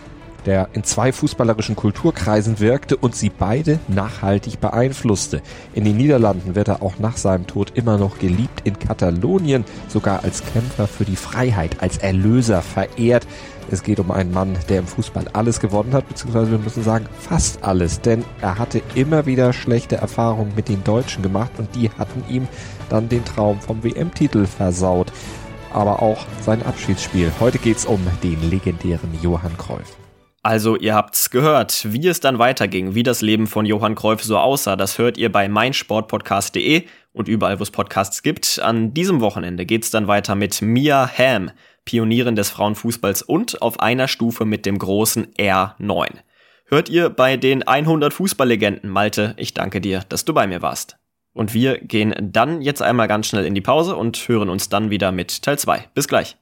der 0.45 0.69
in 0.73 0.83
zwei 0.83 1.11
fußballerischen 1.11 1.75
Kulturkreisen 1.75 2.59
wirkte 2.59 2.97
und 2.97 3.15
sie 3.15 3.29
beide 3.29 3.79
nachhaltig 3.87 4.59
beeinflusste. 4.59 5.41
In 5.73 5.83
den 5.83 5.97
Niederlanden 5.97 6.55
wird 6.55 6.67
er 6.67 6.81
auch 6.81 6.99
nach 6.99 7.17
seinem 7.17 7.47
Tod 7.47 7.71
immer 7.75 7.97
noch 7.97 8.19
geliebt, 8.19 8.61
in 8.63 8.79
Katalonien 8.79 9.65
sogar 9.87 10.23
als 10.23 10.43
Kämpfer 10.45 10.87
für 10.87 11.05
die 11.05 11.15
Freiheit, 11.15 11.81
als 11.81 11.97
Erlöser 11.97 12.61
verehrt. 12.61 13.27
Es 13.71 13.81
geht 13.81 13.99
um 13.99 14.11
einen 14.11 14.31
Mann, 14.31 14.55
der 14.69 14.79
im 14.79 14.87
Fußball 14.87 15.25
alles 15.33 15.59
gewonnen 15.59 15.93
hat, 15.93 16.07
beziehungsweise 16.07 16.51
wir 16.51 16.59
müssen 16.59 16.83
sagen 16.83 17.07
fast 17.19 17.63
alles, 17.63 17.99
denn 17.99 18.23
er 18.39 18.59
hatte 18.59 18.81
immer 18.93 19.25
wieder 19.25 19.53
schlechte 19.53 19.95
Erfahrungen 19.95 20.53
mit 20.55 20.69
den 20.69 20.83
Deutschen 20.83 21.23
gemacht 21.23 21.51
und 21.57 21.73
die 21.75 21.89
hatten 21.89 22.23
ihm 22.29 22.47
dann 22.89 23.09
den 23.09 23.25
Traum 23.25 23.59
vom 23.59 23.83
WM-Titel 23.83 24.45
versaut. 24.45 25.11
Aber 25.73 26.01
auch 26.01 26.25
sein 26.41 26.63
Abschiedsspiel. 26.63 27.31
Heute 27.39 27.57
geht 27.57 27.77
es 27.77 27.85
um 27.85 27.99
den 28.23 28.49
legendären 28.49 29.09
Johann 29.21 29.57
Cruyff. 29.57 30.04
Also, 30.45 30.75
ihr 30.75 30.93
habt's 30.93 31.31
gehört. 31.31 31.91
Wie 31.91 32.07
es 32.07 32.19
dann 32.19 32.37
weiterging, 32.37 32.93
wie 32.93 33.01
das 33.01 33.23
Leben 33.23 33.47
von 33.47 33.65
Johann 33.65 33.95
Cruyff 33.95 34.21
so 34.21 34.37
aussah, 34.37 34.75
das 34.75 34.99
hört 34.99 35.17
ihr 35.17 35.31
bei 35.31 35.49
meinsportpodcast.de 35.49 36.83
und 37.13 37.27
überall, 37.27 37.57
wo 37.57 37.63
es 37.63 37.71
Podcasts 37.71 38.21
gibt. 38.21 38.59
An 38.61 38.93
diesem 38.93 39.21
Wochenende 39.21 39.65
geht's 39.65 39.89
dann 39.89 40.07
weiter 40.07 40.35
mit 40.35 40.61
Mia 40.61 41.09
Hamm, 41.17 41.49
Pionierin 41.83 42.35
des 42.35 42.51
Frauenfußballs 42.51 43.23
und 43.23 43.63
auf 43.63 43.79
einer 43.79 44.07
Stufe 44.07 44.45
mit 44.45 44.67
dem 44.67 44.77
großen 44.77 45.33
R9. 45.33 46.09
Hört 46.67 46.89
ihr 46.89 47.09
bei 47.09 47.37
den 47.37 47.63
100 47.63 48.13
Fußballlegenden, 48.13 48.87
Malte, 48.87 49.33
ich 49.37 49.55
danke 49.55 49.81
dir, 49.81 50.03
dass 50.09 50.25
du 50.25 50.35
bei 50.35 50.45
mir 50.45 50.61
warst. 50.61 50.97
Und 51.33 51.55
wir 51.55 51.79
gehen 51.79 52.13
dann 52.21 52.61
jetzt 52.61 52.83
einmal 52.83 53.07
ganz 53.07 53.25
schnell 53.25 53.47
in 53.47 53.55
die 53.55 53.61
Pause 53.61 53.95
und 53.95 54.27
hören 54.27 54.49
uns 54.49 54.69
dann 54.69 54.91
wieder 54.91 55.11
mit 55.11 55.41
Teil 55.41 55.57
2. 55.57 55.87
Bis 55.95 56.07
gleich. 56.07 56.37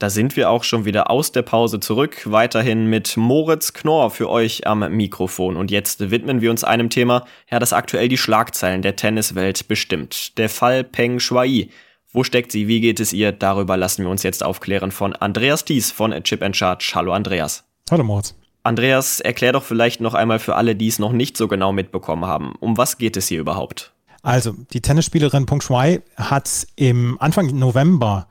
Da 0.00 0.10
sind 0.10 0.36
wir 0.36 0.48
auch 0.48 0.62
schon 0.62 0.84
wieder 0.84 1.10
aus 1.10 1.32
der 1.32 1.42
Pause 1.42 1.80
zurück, 1.80 2.22
weiterhin 2.24 2.86
mit 2.86 3.16
Moritz 3.16 3.72
Knorr 3.72 4.12
für 4.12 4.30
euch 4.30 4.64
am 4.64 4.88
Mikrofon. 4.92 5.56
Und 5.56 5.72
jetzt 5.72 6.12
widmen 6.12 6.40
wir 6.40 6.52
uns 6.52 6.62
einem 6.62 6.88
Thema, 6.88 7.24
ja, 7.50 7.58
das 7.58 7.72
aktuell 7.72 8.06
die 8.06 8.16
Schlagzeilen 8.16 8.82
der 8.82 8.94
Tenniswelt 8.94 9.66
bestimmt. 9.66 10.38
Der 10.38 10.48
Fall 10.48 10.84
Peng 10.84 11.18
Shuai. 11.18 11.70
Wo 12.12 12.22
steckt 12.22 12.52
sie? 12.52 12.68
Wie 12.68 12.80
geht 12.80 13.00
es 13.00 13.12
ihr? 13.12 13.32
Darüber 13.32 13.76
lassen 13.76 14.04
wir 14.04 14.10
uns 14.10 14.22
jetzt 14.22 14.44
aufklären 14.44 14.92
von 14.92 15.16
Andreas 15.16 15.64
Thies 15.64 15.90
von 15.90 16.12
Chip 16.22 16.44
and 16.44 16.56
Charge. 16.56 16.92
Hallo 16.94 17.12
Andreas. 17.12 17.64
Hallo 17.90 18.04
Moritz. 18.04 18.36
Andreas, 18.62 19.18
erklär 19.18 19.50
doch 19.50 19.64
vielleicht 19.64 20.00
noch 20.00 20.14
einmal 20.14 20.38
für 20.38 20.54
alle, 20.54 20.76
die 20.76 20.86
es 20.86 21.00
noch 21.00 21.12
nicht 21.12 21.36
so 21.36 21.48
genau 21.48 21.72
mitbekommen 21.72 22.24
haben. 22.24 22.54
Um 22.60 22.76
was 22.76 22.98
geht 22.98 23.16
es 23.16 23.26
hier 23.26 23.40
überhaupt? 23.40 23.92
Also, 24.22 24.54
die 24.72 24.80
Tennisspielerin 24.80 25.46
Peng 25.46 25.60
Shuai 25.60 26.02
hat 26.16 26.68
im 26.76 27.16
Anfang 27.20 27.58
November 27.58 28.28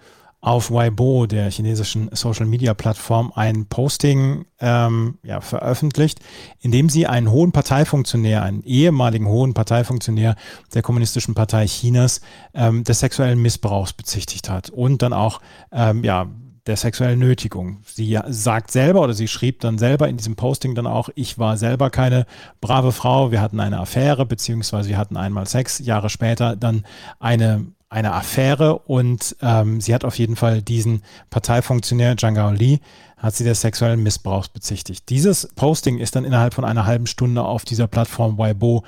auf 0.48 0.72
Weibo, 0.72 1.28
der 1.28 1.52
chinesischen 1.52 2.10
Social-Media-Plattform, 2.14 3.34
ein 3.36 3.66
Posting 3.66 4.46
ähm, 4.62 5.18
ja, 5.22 5.42
veröffentlicht, 5.42 6.22
in 6.62 6.72
dem 6.72 6.88
sie 6.88 7.06
einen 7.06 7.30
hohen 7.30 7.52
Parteifunktionär, 7.52 8.44
einen 8.44 8.64
ehemaligen 8.64 9.28
hohen 9.28 9.54
Parteifunktionär 9.54 10.36
der 10.74 10.82
Kommunistischen 10.84 11.36
Partei 11.36 11.66
Chinas 11.66 12.22
ähm, 12.54 12.86
des 12.86 13.02
sexuellen 13.02 13.42
Missbrauchs 13.42 13.92
bezichtigt 13.92 14.50
hat 14.50 14.70
und 14.70 15.02
dann 15.02 15.12
auch 15.12 15.42
ähm, 15.74 16.06
ja, 16.06 16.28
der 16.66 16.78
sexuellen 16.78 17.20
Nötigung. 17.20 17.80
Sie 17.86 18.18
sagt 18.28 18.72
selber 18.72 19.02
oder 19.02 19.14
sie 19.14 19.28
schrieb 19.28 19.60
dann 19.60 19.78
selber 19.78 20.08
in 20.08 20.16
diesem 20.16 20.38
Posting 20.38 20.76
dann 20.76 20.88
auch, 20.88 21.10
ich 21.16 21.38
war 21.38 21.58
selber 21.58 21.90
keine 21.90 22.26
brave 22.62 22.94
Frau, 22.94 23.32
wir 23.32 23.42
hatten 23.42 23.60
eine 23.60 23.80
Affäre, 23.80 24.26
beziehungsweise 24.26 24.88
wir 24.88 24.98
hatten 24.98 25.18
einmal 25.18 25.46
Sex, 25.46 25.80
Jahre 25.80 26.10
später 26.10 26.56
dann 26.56 26.86
eine, 27.20 27.66
eine 27.90 28.14
Affäre 28.14 28.80
und 28.80 29.36
ähm, 29.42 29.80
sie 29.80 29.94
hat 29.94 30.04
auf 30.04 30.20
jeden 30.20 30.36
Fall 30.36 30.62
diesen 30.62 31.04
Parteifunktionär 31.30 32.18
Zhang 32.18 32.56
Li 32.56 32.80
hat 33.18 33.36
sie 33.36 33.44
des 33.44 33.62
sexuellen 33.62 34.04
Missbrauchs 34.04 34.50
bezichtigt. 34.50 35.10
Dieses 35.10 35.48
Posting 35.56 35.98
ist 35.98 36.16
dann 36.16 36.26
innerhalb 36.26 36.54
von 36.54 36.66
einer 36.66 36.86
halben 36.86 37.08
Stunde 37.08 37.44
auf 37.44 37.66
dieser 37.66 37.88
Plattform 37.88 38.38
Weibo 38.38 38.84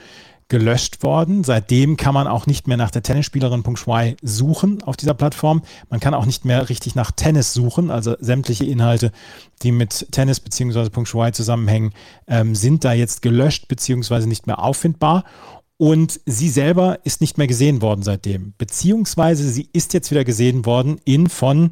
gelöscht 0.50 1.04
worden. 1.04 1.44
Seitdem 1.44 1.96
kann 1.96 2.16
man 2.16 2.28
auch 2.28 2.48
nicht 2.48 2.68
mehr 2.68 2.76
nach 2.76 2.90
der 2.90 3.04
Tennisspielerin 3.04 3.64
Peng 3.64 3.78
suchen 4.22 4.84
auf 4.84 4.98
dieser 4.98 5.14
Plattform. 5.14 5.62
Man 5.90 6.00
kann 6.00 6.16
auch 6.16 6.26
nicht 6.26 6.44
mehr 6.44 6.70
richtig 6.70 6.96
nach 6.96 7.12
Tennis 7.12 7.54
suchen. 7.54 7.92
Also 7.92 8.16
sämtliche 8.20 8.66
Inhalte, 8.66 9.12
die 9.62 9.72
mit 9.72 10.08
Tennis 10.12 10.40
bzw. 10.40 10.90
Peng 10.90 11.06
zusammenhängen, 11.34 11.94
ähm, 12.28 12.56
sind 12.56 12.84
da 12.84 12.94
jetzt 12.94 13.22
gelöscht 13.22 13.68
bzw. 13.68 14.26
nicht 14.26 14.48
mehr 14.48 14.60
auffindbar. 14.60 15.24
Und 15.82 16.20
sie 16.26 16.50
selber 16.50 17.00
ist 17.06 17.22
nicht 17.22 17.38
mehr 17.38 17.48
gesehen 17.48 17.82
worden 17.82 18.04
seitdem. 18.04 18.54
Beziehungsweise 18.58 19.48
sie 19.48 19.70
ist 19.72 19.94
jetzt 19.94 20.12
wieder 20.12 20.26
gesehen 20.26 20.66
worden 20.66 21.00
in 21.06 21.30
von 21.30 21.72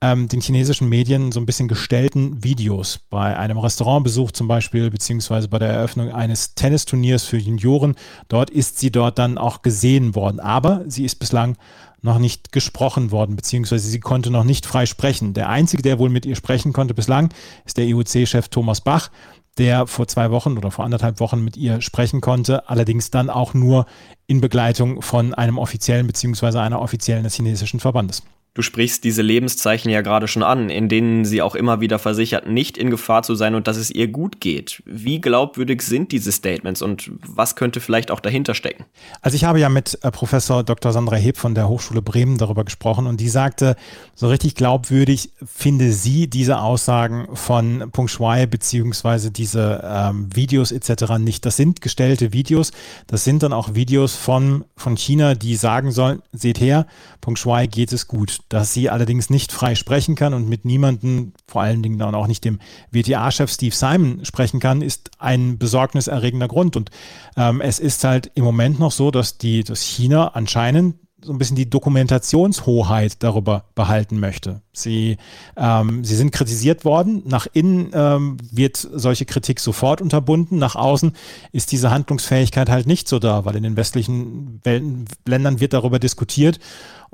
ähm, 0.00 0.26
den 0.26 0.40
chinesischen 0.40 0.88
Medien 0.88 1.30
so 1.30 1.38
ein 1.38 1.46
bisschen 1.46 1.68
gestellten 1.68 2.42
Videos. 2.42 2.98
Bei 3.10 3.36
einem 3.38 3.58
Restaurantbesuch 3.58 4.32
zum 4.32 4.48
Beispiel, 4.48 4.90
beziehungsweise 4.90 5.46
bei 5.46 5.60
der 5.60 5.68
Eröffnung 5.68 6.10
eines 6.10 6.56
Tennisturniers 6.56 7.22
für 7.22 7.36
Junioren. 7.36 7.94
Dort 8.26 8.50
ist 8.50 8.80
sie 8.80 8.90
dort 8.90 9.20
dann 9.20 9.38
auch 9.38 9.62
gesehen 9.62 10.16
worden. 10.16 10.40
Aber 10.40 10.82
sie 10.88 11.04
ist 11.04 11.20
bislang 11.20 11.56
noch 12.02 12.18
nicht 12.18 12.52
gesprochen 12.52 13.12
worden, 13.12 13.34
beziehungsweise 13.34 13.88
sie 13.88 13.98
konnte 13.98 14.30
noch 14.30 14.44
nicht 14.44 14.66
frei 14.66 14.84
sprechen. 14.84 15.32
Der 15.32 15.48
Einzige, 15.48 15.82
der 15.82 15.98
wohl 15.98 16.10
mit 16.10 16.26
ihr 16.26 16.36
sprechen 16.36 16.74
konnte 16.74 16.92
bislang, 16.92 17.32
ist 17.64 17.78
der 17.78 17.86
IOC-Chef 17.86 18.48
Thomas 18.48 18.82
Bach, 18.82 19.10
der 19.58 19.86
vor 19.86 20.08
zwei 20.08 20.30
Wochen 20.30 20.58
oder 20.58 20.70
vor 20.70 20.84
anderthalb 20.84 21.20
Wochen 21.20 21.44
mit 21.44 21.56
ihr 21.56 21.80
sprechen 21.80 22.20
konnte, 22.20 22.68
allerdings 22.68 23.10
dann 23.10 23.30
auch 23.30 23.54
nur 23.54 23.86
in 24.26 24.40
Begleitung 24.40 25.02
von 25.02 25.34
einem 25.34 25.58
offiziellen 25.58 26.06
beziehungsweise 26.06 26.60
einer 26.60 26.80
offiziellen 26.80 27.24
des 27.24 27.34
chinesischen 27.34 27.80
Verbandes. 27.80 28.22
Du 28.54 28.62
sprichst 28.62 29.02
diese 29.02 29.20
Lebenszeichen 29.20 29.90
ja 29.90 30.00
gerade 30.00 30.28
schon 30.28 30.44
an, 30.44 30.70
in 30.70 30.88
denen 30.88 31.24
sie 31.24 31.42
auch 31.42 31.56
immer 31.56 31.80
wieder 31.80 31.98
versichert, 31.98 32.46
nicht 32.46 32.78
in 32.78 32.88
Gefahr 32.88 33.24
zu 33.24 33.34
sein 33.34 33.56
und 33.56 33.66
dass 33.66 33.76
es 33.76 33.90
ihr 33.90 34.06
gut 34.06 34.40
geht. 34.40 34.80
Wie 34.86 35.20
glaubwürdig 35.20 35.82
sind 35.82 36.12
diese 36.12 36.30
Statements 36.30 36.80
und 36.80 37.10
was 37.26 37.56
könnte 37.56 37.80
vielleicht 37.80 38.12
auch 38.12 38.20
dahinter 38.20 38.54
stecken? 38.54 38.84
Also 39.22 39.34
ich 39.34 39.42
habe 39.42 39.58
ja 39.58 39.68
mit 39.68 39.98
äh, 40.02 40.10
Professor 40.12 40.62
Dr. 40.62 40.92
Sandra 40.92 41.16
Heb 41.16 41.36
von 41.36 41.56
der 41.56 41.68
Hochschule 41.68 42.00
Bremen 42.00 42.38
darüber 42.38 42.64
gesprochen 42.64 43.08
und 43.08 43.20
die 43.20 43.28
sagte, 43.28 43.74
so 44.14 44.28
richtig 44.28 44.54
glaubwürdig 44.54 45.30
finde 45.44 45.90
sie 45.90 46.30
diese 46.30 46.60
Aussagen 46.60 47.26
von 47.34 47.90
Peng 47.90 48.06
Shuai 48.06 48.46
beziehungsweise 48.46 49.32
diese 49.32 49.82
ähm, 49.84 50.28
Videos 50.32 50.70
etc. 50.70 51.18
nicht. 51.18 51.44
Das 51.44 51.56
sind 51.56 51.80
gestellte 51.80 52.32
Videos, 52.32 52.70
das 53.08 53.24
sind 53.24 53.42
dann 53.42 53.52
auch 53.52 53.74
Videos 53.74 54.14
von, 54.14 54.64
von 54.76 54.96
China, 54.96 55.34
die 55.34 55.56
sagen 55.56 55.90
sollen, 55.90 56.22
seht 56.32 56.60
her, 56.60 56.86
Peng 57.20 57.34
Shuai 57.34 57.66
geht 57.66 57.92
es 57.92 58.06
gut 58.06 58.43
dass 58.54 58.72
sie 58.72 58.88
allerdings 58.88 59.30
nicht 59.30 59.50
frei 59.50 59.74
sprechen 59.74 60.14
kann 60.14 60.32
und 60.32 60.48
mit 60.48 60.64
niemandem, 60.64 61.32
vor 61.48 61.62
allen 61.62 61.82
Dingen 61.82 61.98
dann 61.98 62.14
auch 62.14 62.28
nicht 62.28 62.44
dem 62.44 62.60
WTA-Chef 62.92 63.50
Steve 63.50 63.74
Simon 63.74 64.24
sprechen 64.24 64.60
kann, 64.60 64.80
ist 64.80 65.10
ein 65.18 65.58
besorgniserregender 65.58 66.46
Grund. 66.46 66.76
Und 66.76 66.90
ähm, 67.36 67.60
es 67.60 67.80
ist 67.80 68.04
halt 68.04 68.30
im 68.36 68.44
Moment 68.44 68.78
noch 68.78 68.92
so, 68.92 69.10
dass 69.10 69.38
die, 69.38 69.64
dass 69.64 69.82
China 69.82 70.28
anscheinend 70.28 70.94
so 71.20 71.32
ein 71.32 71.38
bisschen 71.38 71.56
die 71.56 71.68
Dokumentationshoheit 71.68 73.22
darüber 73.24 73.64
behalten 73.74 74.20
möchte. 74.20 74.62
Sie, 74.76 75.16
ähm, 75.56 76.04
sie 76.04 76.16
sind 76.16 76.32
kritisiert 76.32 76.84
worden. 76.84 77.22
Nach 77.26 77.46
innen 77.52 77.90
ähm, 77.92 78.36
wird 78.50 78.76
solche 78.76 79.24
Kritik 79.24 79.60
sofort 79.60 80.00
unterbunden. 80.00 80.58
Nach 80.58 80.76
außen 80.76 81.12
ist 81.52 81.72
diese 81.72 81.90
Handlungsfähigkeit 81.90 82.68
halt 82.68 82.86
nicht 82.86 83.08
so 83.08 83.18
da, 83.18 83.44
weil 83.44 83.56
in 83.56 83.62
den 83.62 83.76
westlichen 83.76 84.60
Welten, 84.64 85.06
Ländern 85.26 85.60
wird 85.60 85.72
darüber 85.72 85.98
diskutiert. 85.98 86.58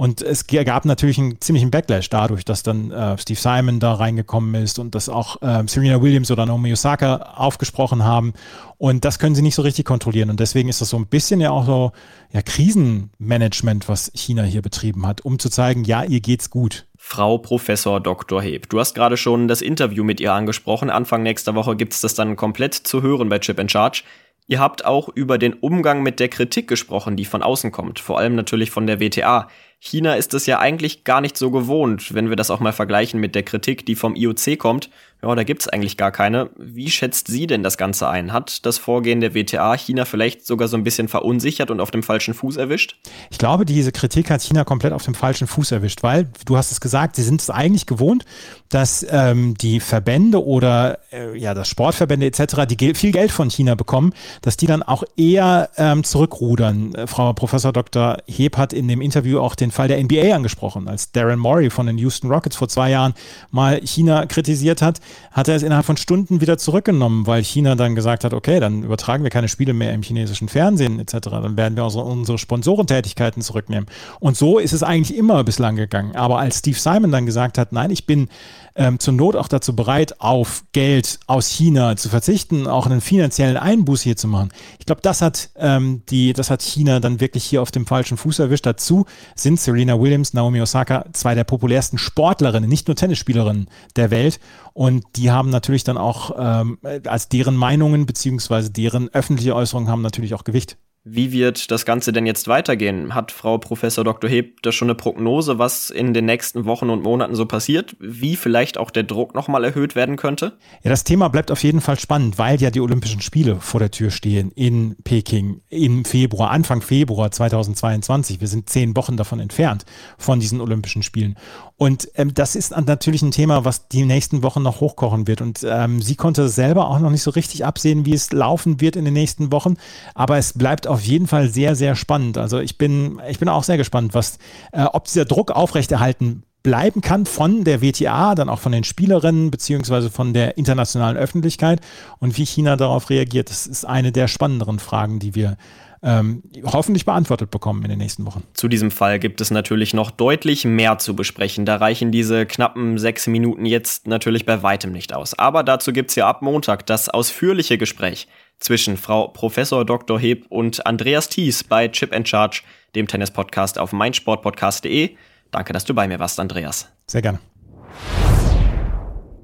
Und 0.00 0.22
es 0.22 0.46
gab 0.46 0.86
natürlich 0.86 1.18
einen 1.18 1.42
ziemlichen 1.42 1.70
Backlash 1.70 2.08
dadurch, 2.08 2.46
dass 2.46 2.62
dann 2.62 2.90
äh, 2.90 3.18
Steve 3.18 3.38
Simon 3.38 3.80
da 3.80 3.92
reingekommen 3.92 4.54
ist 4.54 4.78
und 4.78 4.94
dass 4.94 5.10
auch 5.10 5.42
äh, 5.42 5.62
Serena 5.66 6.00
Williams 6.00 6.30
oder 6.30 6.46
Naomi 6.46 6.72
Osaka 6.72 7.16
aufgesprochen 7.36 8.02
haben. 8.02 8.32
Und 8.78 9.04
das 9.04 9.18
können 9.18 9.34
sie 9.34 9.42
nicht 9.42 9.56
so 9.56 9.60
richtig 9.60 9.84
kontrollieren. 9.84 10.30
Und 10.30 10.40
deswegen 10.40 10.70
ist 10.70 10.80
das 10.80 10.88
so 10.88 10.96
ein 10.96 11.06
bisschen 11.06 11.42
ja 11.42 11.50
auch 11.50 11.66
so 11.66 11.92
ja, 12.32 12.40
Krisenmanagement, 12.40 13.90
was 13.90 14.10
China 14.14 14.42
hier 14.42 14.62
betrieben 14.62 15.06
hat, 15.06 15.20
um 15.20 15.38
zu 15.38 15.50
zeigen, 15.50 15.84
ja, 15.84 16.02
ihr 16.02 16.20
geht's 16.20 16.48
gut. 16.48 16.86
Frau 17.02 17.38
Professor 17.38 17.98
Dr. 17.98 18.42
Heb, 18.42 18.68
du 18.68 18.78
hast 18.78 18.94
gerade 18.94 19.16
schon 19.16 19.48
das 19.48 19.62
Interview 19.62 20.04
mit 20.04 20.20
ihr 20.20 20.34
angesprochen. 20.34 20.90
Anfang 20.90 21.22
nächster 21.22 21.54
Woche 21.54 21.74
gibt 21.74 21.94
es 21.94 22.02
das 22.02 22.14
dann 22.14 22.36
komplett 22.36 22.74
zu 22.74 23.00
hören 23.00 23.30
bei 23.30 23.38
Chip 23.38 23.58
and 23.58 23.72
Charge. 23.72 24.02
Ihr 24.46 24.60
habt 24.60 24.84
auch 24.84 25.08
über 25.08 25.38
den 25.38 25.54
Umgang 25.54 26.02
mit 26.02 26.20
der 26.20 26.28
Kritik 26.28 26.68
gesprochen, 26.68 27.16
die 27.16 27.24
von 27.24 27.42
außen 27.42 27.72
kommt, 27.72 28.00
vor 28.00 28.18
allem 28.18 28.34
natürlich 28.34 28.70
von 28.70 28.86
der 28.86 29.00
WTA. 29.00 29.48
China 29.78 30.14
ist 30.14 30.34
es 30.34 30.44
ja 30.44 30.58
eigentlich 30.58 31.02
gar 31.02 31.22
nicht 31.22 31.38
so 31.38 31.50
gewohnt, 31.50 32.12
wenn 32.14 32.28
wir 32.28 32.36
das 32.36 32.50
auch 32.50 32.60
mal 32.60 32.72
vergleichen 32.72 33.18
mit 33.18 33.34
der 33.34 33.44
Kritik, 33.44 33.86
die 33.86 33.96
vom 33.96 34.14
IOC 34.14 34.58
kommt. 34.58 34.90
Ja, 35.22 35.34
da 35.34 35.44
gibt's 35.44 35.68
eigentlich 35.68 35.98
gar 35.98 36.12
keine. 36.12 36.48
Wie 36.56 36.90
schätzt 36.90 37.28
sie 37.28 37.46
denn 37.46 37.62
das 37.62 37.76
Ganze 37.76 38.08
ein? 38.08 38.32
Hat 38.32 38.64
das 38.64 38.78
Vorgehen 38.78 39.20
der 39.20 39.34
WTA 39.34 39.76
China 39.76 40.06
vielleicht 40.06 40.46
sogar 40.46 40.66
so 40.66 40.78
ein 40.78 40.84
bisschen 40.84 41.08
verunsichert 41.08 41.70
und 41.70 41.80
auf 41.80 41.90
dem 41.90 42.02
falschen 42.02 42.32
Fuß 42.32 42.56
erwischt? 42.56 42.96
Ich 43.30 43.36
glaube, 43.36 43.66
diese 43.66 43.92
Kritik 43.92 44.30
hat 44.30 44.40
China 44.40 44.64
komplett 44.64 44.94
auf 44.94 45.04
dem 45.04 45.14
falschen 45.14 45.46
Fuß 45.46 45.72
erwischt, 45.72 46.02
weil, 46.02 46.30
du 46.46 46.56
hast 46.56 46.72
es 46.72 46.80
gesagt, 46.80 47.16
sie 47.16 47.22
sind 47.22 47.42
es 47.42 47.50
eigentlich 47.50 47.84
gewohnt, 47.84 48.24
dass 48.70 49.04
ähm, 49.10 49.54
die 49.58 49.80
Verbände 49.80 50.42
oder 50.42 51.00
äh, 51.12 51.36
ja, 51.36 51.52
das 51.52 51.68
Sportverbände 51.68 52.24
etc., 52.24 52.66
die 52.68 52.76
ge 52.76 52.94
viel 52.94 53.12
Geld 53.12 53.30
von 53.30 53.50
China 53.50 53.74
bekommen, 53.74 54.14
dass 54.40 54.56
die 54.56 54.66
dann 54.66 54.82
auch 54.82 55.04
eher 55.16 55.68
ähm, 55.76 56.02
zurückrudern. 56.02 56.94
Äh, 56.94 57.06
Frau 57.06 57.32
Professor 57.34 57.72
Dr. 57.72 58.18
Heb 58.26 58.56
hat 58.56 58.72
in 58.72 58.88
dem 58.88 59.02
Interview 59.02 59.40
auch 59.40 59.54
den 59.54 59.70
Fall 59.70 59.88
der 59.88 60.02
NBA 60.02 60.34
angesprochen, 60.34 60.88
als 60.88 61.12
Darren 61.12 61.38
Morey 61.38 61.68
von 61.68 61.86
den 61.86 61.98
Houston 61.98 62.30
Rockets 62.30 62.56
vor 62.56 62.68
zwei 62.68 62.90
Jahren 62.90 63.12
mal 63.50 63.80
China 63.84 64.24
kritisiert 64.24 64.80
hat 64.80 65.00
hat 65.30 65.48
er 65.48 65.56
es 65.56 65.62
innerhalb 65.62 65.86
von 65.86 65.96
Stunden 65.96 66.40
wieder 66.40 66.58
zurückgenommen, 66.58 67.26
weil 67.26 67.44
China 67.44 67.74
dann 67.74 67.94
gesagt 67.94 68.24
hat, 68.24 68.34
okay, 68.34 68.60
dann 68.60 68.82
übertragen 68.82 69.22
wir 69.22 69.30
keine 69.30 69.48
Spiele 69.48 69.72
mehr 69.72 69.92
im 69.92 70.02
chinesischen 70.02 70.48
Fernsehen 70.48 70.98
etc., 70.98 71.18
dann 71.30 71.56
werden 71.56 71.76
wir 71.76 71.84
unsere, 71.84 72.04
unsere 72.04 72.38
Sponsorentätigkeiten 72.38 73.42
zurücknehmen. 73.42 73.86
Und 74.18 74.36
so 74.36 74.58
ist 74.58 74.72
es 74.72 74.82
eigentlich 74.82 75.16
immer 75.16 75.44
bislang 75.44 75.76
gegangen. 75.76 76.16
Aber 76.16 76.38
als 76.38 76.58
Steve 76.58 76.78
Simon 76.78 77.12
dann 77.12 77.26
gesagt 77.26 77.58
hat, 77.58 77.72
nein, 77.72 77.90
ich 77.90 78.06
bin 78.06 78.28
ähm, 78.76 78.98
zur 78.98 79.14
Not 79.14 79.36
auch 79.36 79.48
dazu 79.48 79.74
bereit, 79.74 80.20
auf 80.20 80.64
Geld 80.72 81.20
aus 81.26 81.48
China 81.48 81.96
zu 81.96 82.08
verzichten, 82.08 82.66
auch 82.66 82.86
einen 82.86 83.00
finanziellen 83.00 83.56
Einbuß 83.56 84.02
hier 84.02 84.16
zu 84.16 84.28
machen. 84.28 84.50
Ich 84.78 84.86
glaube, 84.86 85.02
das 85.02 85.20
ähm, 85.56 86.02
das 86.34 86.50
hat 86.50 86.62
China 86.62 87.00
dann 87.00 87.20
wirklich 87.20 87.44
hier 87.44 87.62
auf 87.62 87.70
dem 87.70 87.86
falschen 87.86 88.16
Fuß 88.16 88.38
erwischt. 88.38 88.66
Dazu 88.66 89.06
sind 89.34 89.60
Serena 89.60 90.00
Williams, 90.00 90.32
Naomi 90.32 90.60
Osaka 90.60 91.04
zwei 91.12 91.34
der 91.34 91.44
populärsten 91.44 91.98
Sportlerinnen, 91.98 92.68
nicht 92.68 92.88
nur 92.88 92.96
Tennisspielerinnen 92.96 93.68
der 93.96 94.10
Welt. 94.10 94.40
Und 94.72 94.99
die 95.16 95.30
haben 95.30 95.50
natürlich 95.50 95.84
dann 95.84 95.98
auch 95.98 96.32
ähm, 96.38 96.78
als 97.06 97.28
deren 97.28 97.56
Meinungen 97.56 98.06
beziehungsweise 98.06 98.70
deren 98.70 99.08
öffentliche 99.10 99.54
Äußerungen 99.54 99.90
haben 99.90 100.02
natürlich 100.02 100.34
auch 100.34 100.44
Gewicht. 100.44 100.78
Wie 101.02 101.32
wird 101.32 101.70
das 101.70 101.86
Ganze 101.86 102.12
denn 102.12 102.26
jetzt 102.26 102.46
weitergehen? 102.46 103.14
Hat 103.14 103.32
Frau 103.32 103.56
Professor 103.56 104.04
Dr. 104.04 104.28
Heb 104.28 104.60
da 104.60 104.70
schon 104.70 104.86
eine 104.86 104.94
Prognose, 104.94 105.58
was 105.58 105.88
in 105.88 106.12
den 106.12 106.26
nächsten 106.26 106.66
Wochen 106.66 106.90
und 106.90 107.02
Monaten 107.02 107.34
so 107.34 107.46
passiert? 107.46 107.96
Wie 108.00 108.36
vielleicht 108.36 108.76
auch 108.76 108.90
der 108.90 109.04
Druck 109.04 109.34
nochmal 109.34 109.64
erhöht 109.64 109.94
werden 109.94 110.16
könnte? 110.16 110.58
Ja, 110.82 110.90
das 110.90 111.02
Thema 111.04 111.28
bleibt 111.28 111.50
auf 111.50 111.62
jeden 111.62 111.80
Fall 111.80 111.98
spannend, 111.98 112.36
weil 112.36 112.60
ja 112.60 112.70
die 112.70 112.82
Olympischen 112.82 113.22
Spiele 113.22 113.56
vor 113.60 113.80
der 113.80 113.90
Tür 113.90 114.10
stehen 114.10 114.50
in 114.50 114.94
Peking 115.02 115.62
im 115.70 116.04
Februar, 116.04 116.50
Anfang 116.50 116.82
Februar 116.82 117.30
2022. 117.30 118.42
Wir 118.42 118.48
sind 118.48 118.68
zehn 118.68 118.94
Wochen 118.94 119.16
davon 119.16 119.40
entfernt 119.40 119.86
von 120.18 120.38
diesen 120.38 120.60
Olympischen 120.60 121.02
Spielen. 121.02 121.36
Und 121.80 122.10
ähm, 122.16 122.34
das 122.34 122.56
ist 122.56 122.76
natürlich 122.76 123.22
ein 123.22 123.30
Thema, 123.30 123.64
was 123.64 123.88
die 123.88 124.04
nächsten 124.04 124.42
Wochen 124.42 124.62
noch 124.62 124.82
hochkochen 124.82 125.26
wird. 125.26 125.40
Und 125.40 125.64
ähm, 125.66 126.02
sie 126.02 126.14
konnte 126.14 126.50
selber 126.50 126.90
auch 126.90 126.98
noch 126.98 127.08
nicht 127.08 127.22
so 127.22 127.30
richtig 127.30 127.64
absehen, 127.64 128.04
wie 128.04 128.12
es 128.12 128.32
laufen 128.32 128.82
wird 128.82 128.96
in 128.96 129.06
den 129.06 129.14
nächsten 129.14 129.50
Wochen. 129.50 129.78
Aber 130.14 130.36
es 130.36 130.52
bleibt 130.52 130.86
auf 130.90 130.99
jeden 131.04 131.26
Fall 131.26 131.48
sehr, 131.48 131.74
sehr 131.74 131.96
spannend. 131.96 132.38
Also 132.38 132.58
ich 132.58 132.78
bin, 132.78 133.20
ich 133.28 133.38
bin 133.38 133.48
auch 133.48 133.64
sehr 133.64 133.76
gespannt, 133.76 134.14
was, 134.14 134.38
äh, 134.72 134.84
ob 134.84 135.04
dieser 135.04 135.24
Druck 135.24 135.50
aufrechterhalten 135.50 136.44
bleiben 136.62 137.00
kann 137.00 137.26
von 137.26 137.64
der 137.64 137.80
WTA, 137.80 138.34
dann 138.34 138.48
auch 138.48 138.58
von 138.58 138.72
den 138.72 138.84
Spielerinnen 138.84 139.50
beziehungsweise 139.50 140.10
von 140.10 140.34
der 140.34 140.58
internationalen 140.58 141.16
Öffentlichkeit 141.16 141.80
und 142.18 142.36
wie 142.36 142.44
China 142.44 142.76
darauf 142.76 143.10
reagiert. 143.10 143.50
Das 143.50 143.66
ist 143.66 143.84
eine 143.84 144.12
der 144.12 144.28
spannenderen 144.28 144.78
Fragen, 144.78 145.18
die 145.20 145.34
wir 145.34 145.56
ähm, 146.02 146.42
hoffentlich 146.64 147.04
beantwortet 147.04 147.50
bekommen 147.50 147.82
in 147.82 147.90
den 147.90 147.98
nächsten 147.98 148.24
Wochen. 148.24 148.42
Zu 148.54 148.68
diesem 148.68 148.90
Fall 148.90 149.18
gibt 149.18 149.40
es 149.40 149.50
natürlich 149.50 149.92
noch 149.92 150.10
deutlich 150.10 150.64
mehr 150.64 150.98
zu 150.98 151.14
besprechen. 151.14 151.66
Da 151.66 151.76
reichen 151.76 152.10
diese 152.10 152.46
knappen 152.46 152.98
sechs 152.98 153.26
Minuten 153.26 153.66
jetzt 153.66 154.06
natürlich 154.06 154.46
bei 154.46 154.62
weitem 154.62 154.92
nicht 154.92 155.12
aus. 155.12 155.38
Aber 155.38 155.62
dazu 155.62 155.92
gibt's 155.92 156.14
ja 156.14 156.26
ab 156.26 156.40
Montag 156.42 156.86
das 156.86 157.08
ausführliche 157.08 157.76
Gespräch 157.76 158.28
zwischen 158.60 158.96
Frau 158.96 159.28
Professor 159.28 159.84
Dr. 159.84 160.18
Heb 160.18 160.46
und 160.48 160.86
Andreas 160.86 161.28
Thies 161.28 161.64
bei 161.64 161.88
Chip 161.88 162.14
and 162.14 162.28
Charge, 162.28 162.62
dem 162.94 163.06
Tennis-Podcast 163.06 163.78
auf 163.78 163.92
meinsportpodcast.de. 163.92 165.16
Danke, 165.50 165.72
dass 165.72 165.84
du 165.84 165.94
bei 165.94 166.08
mir 166.08 166.18
warst, 166.18 166.40
Andreas. 166.40 166.88
Sehr 167.06 167.22
gerne. 167.22 167.40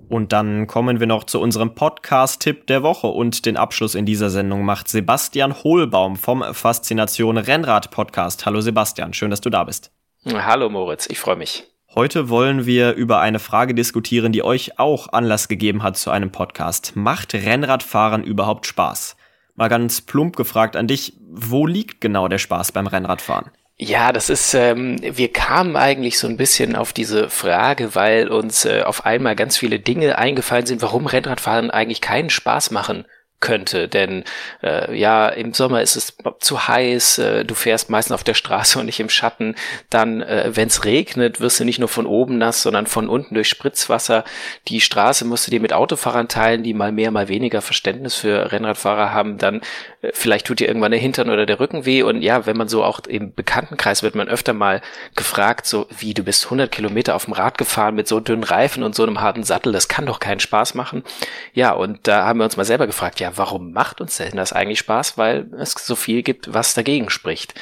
Und 0.09 0.33
dann 0.33 0.67
kommen 0.69 1.01
wir 1.01 1.07
noch 1.07 1.25
zu 1.25 1.41
unserem 1.41 1.75
Podcast-Tipp 1.75 2.69
der 2.69 2.83
Woche 2.83 3.09
und 3.09 3.45
den 3.45 3.57
Abschluss 3.57 3.97
in 3.97 4.07
dieser 4.07 4.31
Sendung 4.31 4.65
macht 4.65 4.89
Sebastian 4.89 5.65
Hohlbaum 5.65 6.17
vom 6.17 6.45
Faszination 6.55 7.39
Rennrad 7.39 7.91
Podcast. 7.91 8.47
Hallo 8.47 8.61
Sebastian, 8.61 9.15
schön, 9.15 9.31
dass 9.31 9.41
du 9.41 9.51
da 9.51 9.65
bist. 9.65 9.91
Hallo 10.25 10.69
Moritz, 10.69 11.09
ich 11.09 11.19
freue 11.19 11.37
mich. 11.37 11.65
Heute 11.95 12.29
wollen 12.29 12.67
wir 12.67 12.95
über 12.95 13.21
eine 13.21 13.39
Frage 13.39 13.75
diskutieren, 13.75 14.31
die 14.31 14.45
euch 14.45 14.79
auch 14.79 15.13
Anlass 15.13 15.49
gegeben 15.49 15.83
hat 15.83 15.97
zu 15.97 16.11
einem 16.11 16.31
Podcast. 16.31 16.95
Macht 16.95 17.35
Rennradfahren 17.35 18.23
überhaupt 18.23 18.67
Spaß? 18.67 19.17
Mal 19.55 19.69
ganz 19.69 20.03
plump 20.03 20.37
gefragt 20.37 20.77
an 20.77 20.87
dich, 20.87 21.15
wo 21.21 21.67
liegt 21.67 22.01
genau 22.01 22.29
der 22.29 22.39
Spaß 22.39 22.73
beim 22.73 22.87
Rennradfahren? 22.87 23.51
Ja, 23.79 24.13
das 24.13 24.31
ist, 24.31 24.55
ähm, 24.55 24.97
wir 25.03 25.31
kamen 25.33 25.77
eigentlich 25.77 26.19
so 26.19 26.27
ein 26.27 26.39
bisschen 26.39 26.77
auf 26.77 26.95
diese 26.95 27.29
Frage, 27.29 27.95
weil 27.95 28.29
uns 28.29 28.65
äh, 28.65 28.83
auf 28.83 29.05
einmal 29.05 29.37
ganz 29.37 29.59
viele 29.59 29.79
Dinge 29.79 30.17
eingefallen 30.17 30.65
sind, 30.65 30.81
warum 30.81 31.05
Rennradfahren 31.07 31.71
eigentlich 31.71 32.01
keinen 32.01 32.31
Spaß 32.31 32.71
machen 32.71 33.05
könnte. 33.41 33.89
Denn 33.89 34.25
äh, 34.63 34.97
ja, 34.99 35.29
im 35.29 35.53
Sommer 35.53 35.83
ist 35.83 35.97
es 35.97 36.17
zu 36.41 36.69
heiß, 36.69 37.19
äh, 37.19 37.45
du 37.45 37.55
fährst 37.55 37.91
meistens 37.91 38.15
auf 38.15 38.25
der 38.25 38.35
Straße 38.35 38.79
und 38.81 38.87
nicht 38.87 39.01
im 39.01 39.09
Schatten. 39.09 39.55
Dann, 39.91 40.23
äh, 40.23 40.51
wenn 40.55 40.69
es 40.69 40.85
regnet, 40.85 41.41
wirst 41.41 41.61
du 41.61 41.65
nicht 41.65 41.79
nur 41.79 41.89
von 41.89 42.07
oben 42.07 42.39
nass, 42.39 42.63
sondern 42.63 42.87
von 42.87 43.09
unten 43.09 43.35
durch 43.35 43.49
Spritzwasser. 43.49 44.25
Die 44.69 44.81
Straße 44.81 45.25
musst 45.25 45.47
du 45.47 45.51
dir 45.51 45.61
mit 45.61 45.73
Autofahrern 45.73 46.29
teilen, 46.29 46.63
die 46.63 46.75
mal 46.75 46.93
mehr, 46.93 47.11
mal 47.11 47.29
weniger 47.29 47.61
Verständnis 47.61 48.15
für 48.15 48.53
Rennradfahrer 48.53 49.13
haben. 49.13 49.39
Dann 49.39 49.61
äh, 50.03 50.11
vielleicht 50.13 50.47
tut 50.47 50.61
dir 50.61 50.69
irgendwann 50.69 50.93
der 50.93 51.01
Hintern 51.01 51.31
oder 51.31 51.47
der 51.47 51.61
Rücken 51.61 51.85
weh. 51.85 52.03
Und 52.03 52.23
ja, 52.23 52.47
wenn 52.47 52.57
man 52.57 52.69
so 52.69 52.85
auch 52.85 53.01
im 53.07 53.35
Bekanntenkreis 53.35 54.03
wird 54.03 54.15
man 54.15 54.29
öfter 54.29 54.55
mal 54.55 54.81
gefragt, 55.15 55.67
so 55.67 55.87
wie 55.99 56.15
du 56.15 56.23
bist 56.23 56.45
100 56.45 56.73
Kilometer 56.73 57.15
auf 57.15 57.27
dem 57.27 57.35
Rad 57.35 57.59
gefahren 57.59 57.95
mit 57.95 58.09
so 58.09 58.21
dünnen 58.21 58.45
Reifen 58.45 58.83
und 58.83 58.95
so 58.95 59.03
einem 59.03 59.21
harten 59.21 59.45
Sattel, 59.45 59.73
das 59.73 59.89
kann 59.89 60.07
doch 60.07 60.21
keinen 60.21 60.41
Spaß 60.41 60.75
machen. 60.75 61.05
Ja, 61.53 61.73
und 61.73 62.07
da 62.07 62.25
haben 62.25 62.39
wir 62.39 62.45
uns 62.45 62.57
mal 62.57 62.65
selber 62.65 62.87
gefragt, 62.87 63.21
ja, 63.21 63.26
warum 63.35 63.73
macht 63.73 64.01
uns 64.01 64.17
denn 64.17 64.37
das 64.37 64.53
eigentlich 64.53 64.79
Spaß? 64.81 65.19
Weil 65.19 65.47
es 65.59 65.73
so 65.73 65.97
viel 65.97 66.23
gibt, 66.23 66.53
was 66.53 66.75
dagegen 66.75 67.11
spricht. 67.11 67.55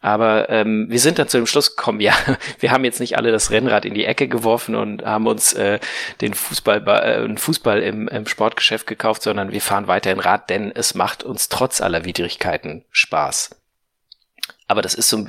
Aber 0.00 0.48
ähm, 0.48 0.86
wir 0.88 1.00
sind 1.00 1.18
dann 1.18 1.28
zu 1.28 1.38
dem 1.38 1.46
Schluss 1.46 1.74
gekommen, 1.76 2.00
ja, 2.00 2.14
wir 2.60 2.70
haben 2.70 2.84
jetzt 2.84 3.00
nicht 3.00 3.16
alle 3.16 3.32
das 3.32 3.50
Rennrad 3.50 3.84
in 3.84 3.94
die 3.94 4.04
Ecke 4.04 4.28
geworfen 4.28 4.74
und 4.74 5.04
haben 5.04 5.26
uns 5.26 5.52
äh, 5.54 5.80
den 6.20 6.34
Fußball, 6.34 6.86
äh, 6.86 7.36
Fußball 7.36 7.82
im, 7.82 8.08
im 8.08 8.26
Sportgeschäft 8.26 8.86
gekauft, 8.86 9.22
sondern 9.22 9.52
wir 9.52 9.60
fahren 9.60 9.88
weiterhin 9.88 10.20
Rad, 10.20 10.50
denn 10.50 10.70
es 10.74 10.94
macht 10.94 11.24
uns 11.24 11.48
trotz 11.48 11.80
aller 11.80 12.04
Widrigkeiten 12.04 12.84
Spaß. 12.90 13.56
Aber 14.68 14.82
das 14.82 14.94
ist 14.94 15.08
so 15.08 15.26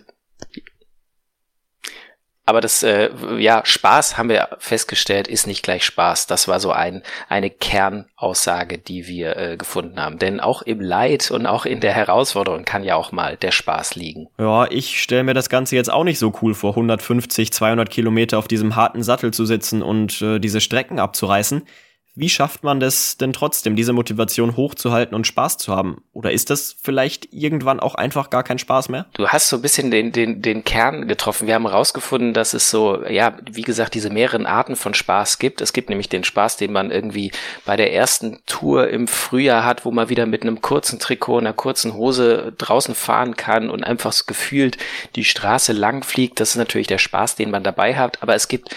aber 2.49 2.61
das, 2.61 2.81
äh, 2.81 3.11
ja, 3.37 3.61
Spaß 3.63 4.17
haben 4.17 4.27
wir 4.27 4.49
festgestellt, 4.57 5.27
ist 5.27 5.45
nicht 5.45 5.61
gleich 5.61 5.85
Spaß. 5.85 6.25
Das 6.25 6.47
war 6.47 6.59
so 6.59 6.71
ein, 6.71 7.03
eine 7.27 7.51
Kernaussage, 7.51 8.79
die 8.79 9.05
wir 9.05 9.37
äh, 9.37 9.55
gefunden 9.55 9.99
haben. 9.99 10.17
Denn 10.17 10.39
auch 10.39 10.63
im 10.63 10.81
Leid 10.81 11.29
und 11.29 11.45
auch 11.45 11.67
in 11.67 11.79
der 11.79 11.93
Herausforderung 11.93 12.65
kann 12.65 12.83
ja 12.83 12.95
auch 12.95 13.11
mal 13.11 13.37
der 13.37 13.51
Spaß 13.51 13.93
liegen. 13.93 14.29
Ja, 14.39 14.65
ich 14.71 14.99
stelle 14.99 15.23
mir 15.23 15.35
das 15.35 15.49
Ganze 15.49 15.75
jetzt 15.75 15.91
auch 15.91 16.03
nicht 16.03 16.17
so 16.17 16.33
cool 16.41 16.55
vor, 16.55 16.71
150, 16.71 17.53
200 17.53 17.87
Kilometer 17.87 18.39
auf 18.39 18.47
diesem 18.47 18.75
harten 18.75 19.03
Sattel 19.03 19.31
zu 19.31 19.45
sitzen 19.45 19.83
und 19.83 20.19
äh, 20.23 20.39
diese 20.39 20.59
Strecken 20.59 20.97
abzureißen. 20.97 21.67
Wie 22.19 22.27
schafft 22.27 22.65
man 22.65 22.81
das 22.81 23.15
denn 23.15 23.31
trotzdem, 23.31 23.77
diese 23.77 23.93
Motivation 23.93 24.57
hochzuhalten 24.57 25.15
und 25.15 25.25
Spaß 25.25 25.57
zu 25.57 25.73
haben? 25.73 26.03
Oder 26.11 26.33
ist 26.33 26.49
das 26.49 26.75
vielleicht 26.81 27.31
irgendwann 27.31 27.79
auch 27.79 27.95
einfach 27.95 28.29
gar 28.29 28.43
kein 28.43 28.59
Spaß 28.59 28.89
mehr? 28.89 29.05
Du 29.13 29.29
hast 29.29 29.47
so 29.47 29.55
ein 29.55 29.61
bisschen 29.61 29.89
den, 29.89 30.11
den, 30.11 30.41
den 30.41 30.65
Kern 30.65 31.07
getroffen. 31.07 31.47
Wir 31.47 31.55
haben 31.55 31.65
herausgefunden, 31.65 32.33
dass 32.33 32.53
es 32.53 32.69
so, 32.69 33.05
ja, 33.07 33.37
wie 33.49 33.61
gesagt, 33.61 33.93
diese 33.93 34.09
mehreren 34.09 34.45
Arten 34.45 34.75
von 34.75 34.93
Spaß 34.93 35.39
gibt. 35.39 35.61
Es 35.61 35.71
gibt 35.71 35.87
nämlich 35.87 36.09
den 36.09 36.25
Spaß, 36.25 36.57
den 36.57 36.73
man 36.73 36.91
irgendwie 36.91 37.31
bei 37.63 37.77
der 37.77 37.93
ersten 37.93 38.39
Tour 38.45 38.89
im 38.89 39.07
Frühjahr 39.07 39.63
hat, 39.63 39.85
wo 39.85 39.91
man 39.91 40.09
wieder 40.09 40.25
mit 40.25 40.41
einem 40.41 40.59
kurzen 40.61 40.99
Trikot, 40.99 41.37
einer 41.37 41.53
kurzen 41.53 41.93
Hose 41.93 42.53
draußen 42.57 42.95
fahren 42.95 43.37
kann 43.37 43.69
und 43.69 43.85
einfach 43.85 44.13
gefühlt 44.27 44.77
die 45.15 45.23
Straße 45.23 45.71
lang 45.71 46.03
fliegt. 46.03 46.41
Das 46.41 46.49
ist 46.49 46.57
natürlich 46.57 46.87
der 46.87 46.97
Spaß, 46.97 47.37
den 47.37 47.49
man 47.49 47.63
dabei 47.63 47.95
hat. 47.95 48.21
Aber 48.21 48.35
es 48.35 48.49
gibt 48.49 48.75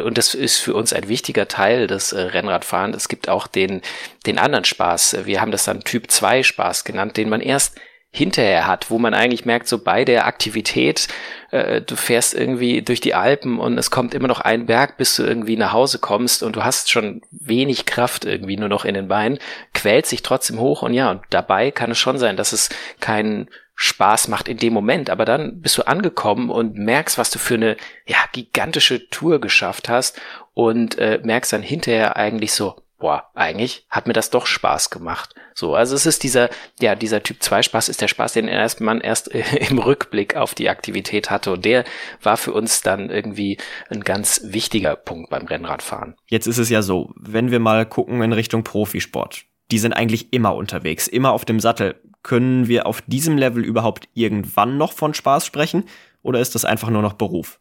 und 0.00 0.18
das 0.18 0.34
ist 0.34 0.58
für 0.58 0.74
uns 0.74 0.92
ein 0.92 1.08
wichtiger 1.08 1.48
Teil 1.48 1.86
des 1.86 2.12
äh, 2.12 2.20
Rennradfahren. 2.20 2.94
Es 2.94 3.08
gibt 3.08 3.28
auch 3.28 3.46
den, 3.46 3.82
den 4.26 4.38
anderen 4.38 4.64
Spaß. 4.64 5.24
Wir 5.24 5.40
haben 5.40 5.50
das 5.50 5.64
dann 5.64 5.84
Typ 5.84 6.10
2 6.10 6.42
Spaß 6.42 6.84
genannt, 6.84 7.16
den 7.16 7.28
man 7.28 7.40
erst 7.40 7.78
hinterher 8.14 8.68
hat, 8.68 8.90
wo 8.90 8.98
man 9.00 9.12
eigentlich 9.12 9.44
merkt, 9.44 9.66
so 9.66 9.78
bei 9.82 10.04
der 10.04 10.26
Aktivität, 10.26 11.08
äh, 11.50 11.80
du 11.80 11.96
fährst 11.96 12.32
irgendwie 12.32 12.80
durch 12.80 13.00
die 13.00 13.14
Alpen 13.14 13.58
und 13.58 13.76
es 13.76 13.90
kommt 13.90 14.14
immer 14.14 14.28
noch 14.28 14.40
ein 14.40 14.66
Berg, 14.66 14.96
bis 14.98 15.16
du 15.16 15.24
irgendwie 15.24 15.56
nach 15.56 15.72
Hause 15.72 15.98
kommst 15.98 16.44
und 16.44 16.54
du 16.54 16.62
hast 16.62 16.92
schon 16.92 17.22
wenig 17.32 17.86
Kraft 17.86 18.24
irgendwie 18.24 18.56
nur 18.56 18.68
noch 18.68 18.84
in 18.84 18.94
den 18.94 19.08
Beinen, 19.08 19.40
quält 19.72 20.06
sich 20.06 20.22
trotzdem 20.22 20.60
hoch 20.60 20.82
und 20.82 20.94
ja, 20.94 21.10
und 21.10 21.22
dabei 21.30 21.72
kann 21.72 21.90
es 21.90 21.98
schon 21.98 22.18
sein, 22.18 22.36
dass 22.36 22.52
es 22.52 22.68
keinen 23.00 23.48
Spaß 23.76 24.28
macht 24.28 24.48
in 24.48 24.58
dem 24.58 24.72
Moment, 24.72 25.10
aber 25.10 25.24
dann 25.24 25.60
bist 25.60 25.78
du 25.78 25.86
angekommen 25.86 26.50
und 26.50 26.76
merkst, 26.76 27.18
was 27.18 27.30
du 27.30 27.38
für 27.38 27.54
eine 27.54 27.76
ja, 28.06 28.18
gigantische 28.32 29.08
Tour 29.10 29.40
geschafft 29.40 29.88
hast 29.88 30.20
und 30.54 30.98
äh, 30.98 31.20
merkst 31.22 31.52
dann 31.52 31.62
hinterher 31.62 32.16
eigentlich 32.16 32.52
so, 32.52 32.76
boah, 32.98 33.30
eigentlich 33.34 33.84
hat 33.90 34.06
mir 34.06 34.12
das 34.12 34.30
doch 34.30 34.46
Spaß 34.46 34.88
gemacht. 34.88 35.34
So, 35.54 35.74
also 35.74 35.94
es 35.94 36.06
ist 36.06 36.22
dieser, 36.22 36.48
ja, 36.80 36.94
dieser 36.94 37.22
Typ 37.22 37.42
2 37.42 37.62
Spaß 37.62 37.88
ist 37.88 38.00
der 38.00 38.08
Spaß, 38.08 38.32
den 38.32 38.48
erst 38.48 38.80
man 38.80 39.00
erst 39.00 39.34
äh, 39.34 39.42
im 39.68 39.78
Rückblick 39.78 40.36
auf 40.36 40.54
die 40.54 40.70
Aktivität 40.70 41.30
hatte 41.30 41.52
und 41.52 41.64
der 41.64 41.84
war 42.22 42.36
für 42.36 42.52
uns 42.52 42.80
dann 42.80 43.10
irgendwie 43.10 43.58
ein 43.90 44.04
ganz 44.04 44.40
wichtiger 44.44 44.96
Punkt 44.96 45.30
beim 45.30 45.46
Rennradfahren. 45.46 46.16
Jetzt 46.28 46.46
ist 46.46 46.58
es 46.58 46.70
ja 46.70 46.80
so, 46.80 47.12
wenn 47.16 47.50
wir 47.50 47.60
mal 47.60 47.84
gucken 47.84 48.22
in 48.22 48.32
Richtung 48.32 48.64
Profisport, 48.64 49.44
die 49.70 49.78
sind 49.78 49.92
eigentlich 49.92 50.32
immer 50.32 50.54
unterwegs, 50.54 51.06
immer 51.06 51.32
auf 51.32 51.44
dem 51.44 51.60
Sattel. 51.60 52.00
Können 52.24 52.66
wir 52.66 52.86
auf 52.86 53.02
diesem 53.02 53.38
Level 53.38 53.64
überhaupt 53.64 54.08
irgendwann 54.14 54.76
noch 54.76 54.92
von 54.92 55.14
Spaß 55.14 55.46
sprechen 55.46 55.84
oder 56.22 56.40
ist 56.40 56.56
das 56.56 56.64
einfach 56.64 56.90
nur 56.90 57.02
noch 57.02 57.12
Beruf? 57.12 57.60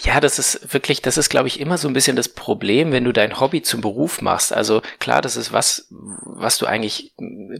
Ja, 0.00 0.20
das 0.20 0.38
ist 0.38 0.72
wirklich, 0.72 1.02
das 1.02 1.18
ist, 1.18 1.28
glaube 1.28 1.48
ich, 1.48 1.60
immer 1.60 1.78
so 1.78 1.88
ein 1.88 1.94
bisschen 1.94 2.16
das 2.16 2.28
Problem, 2.28 2.92
wenn 2.92 3.04
du 3.04 3.12
dein 3.12 3.40
Hobby 3.40 3.62
zum 3.62 3.80
Beruf 3.80 4.22
machst. 4.22 4.52
Also 4.52 4.82
klar, 4.98 5.20
das 5.20 5.36
ist 5.36 5.52
was, 5.52 5.88
was 5.88 6.58
du 6.58 6.66
eigentlich 6.66 7.14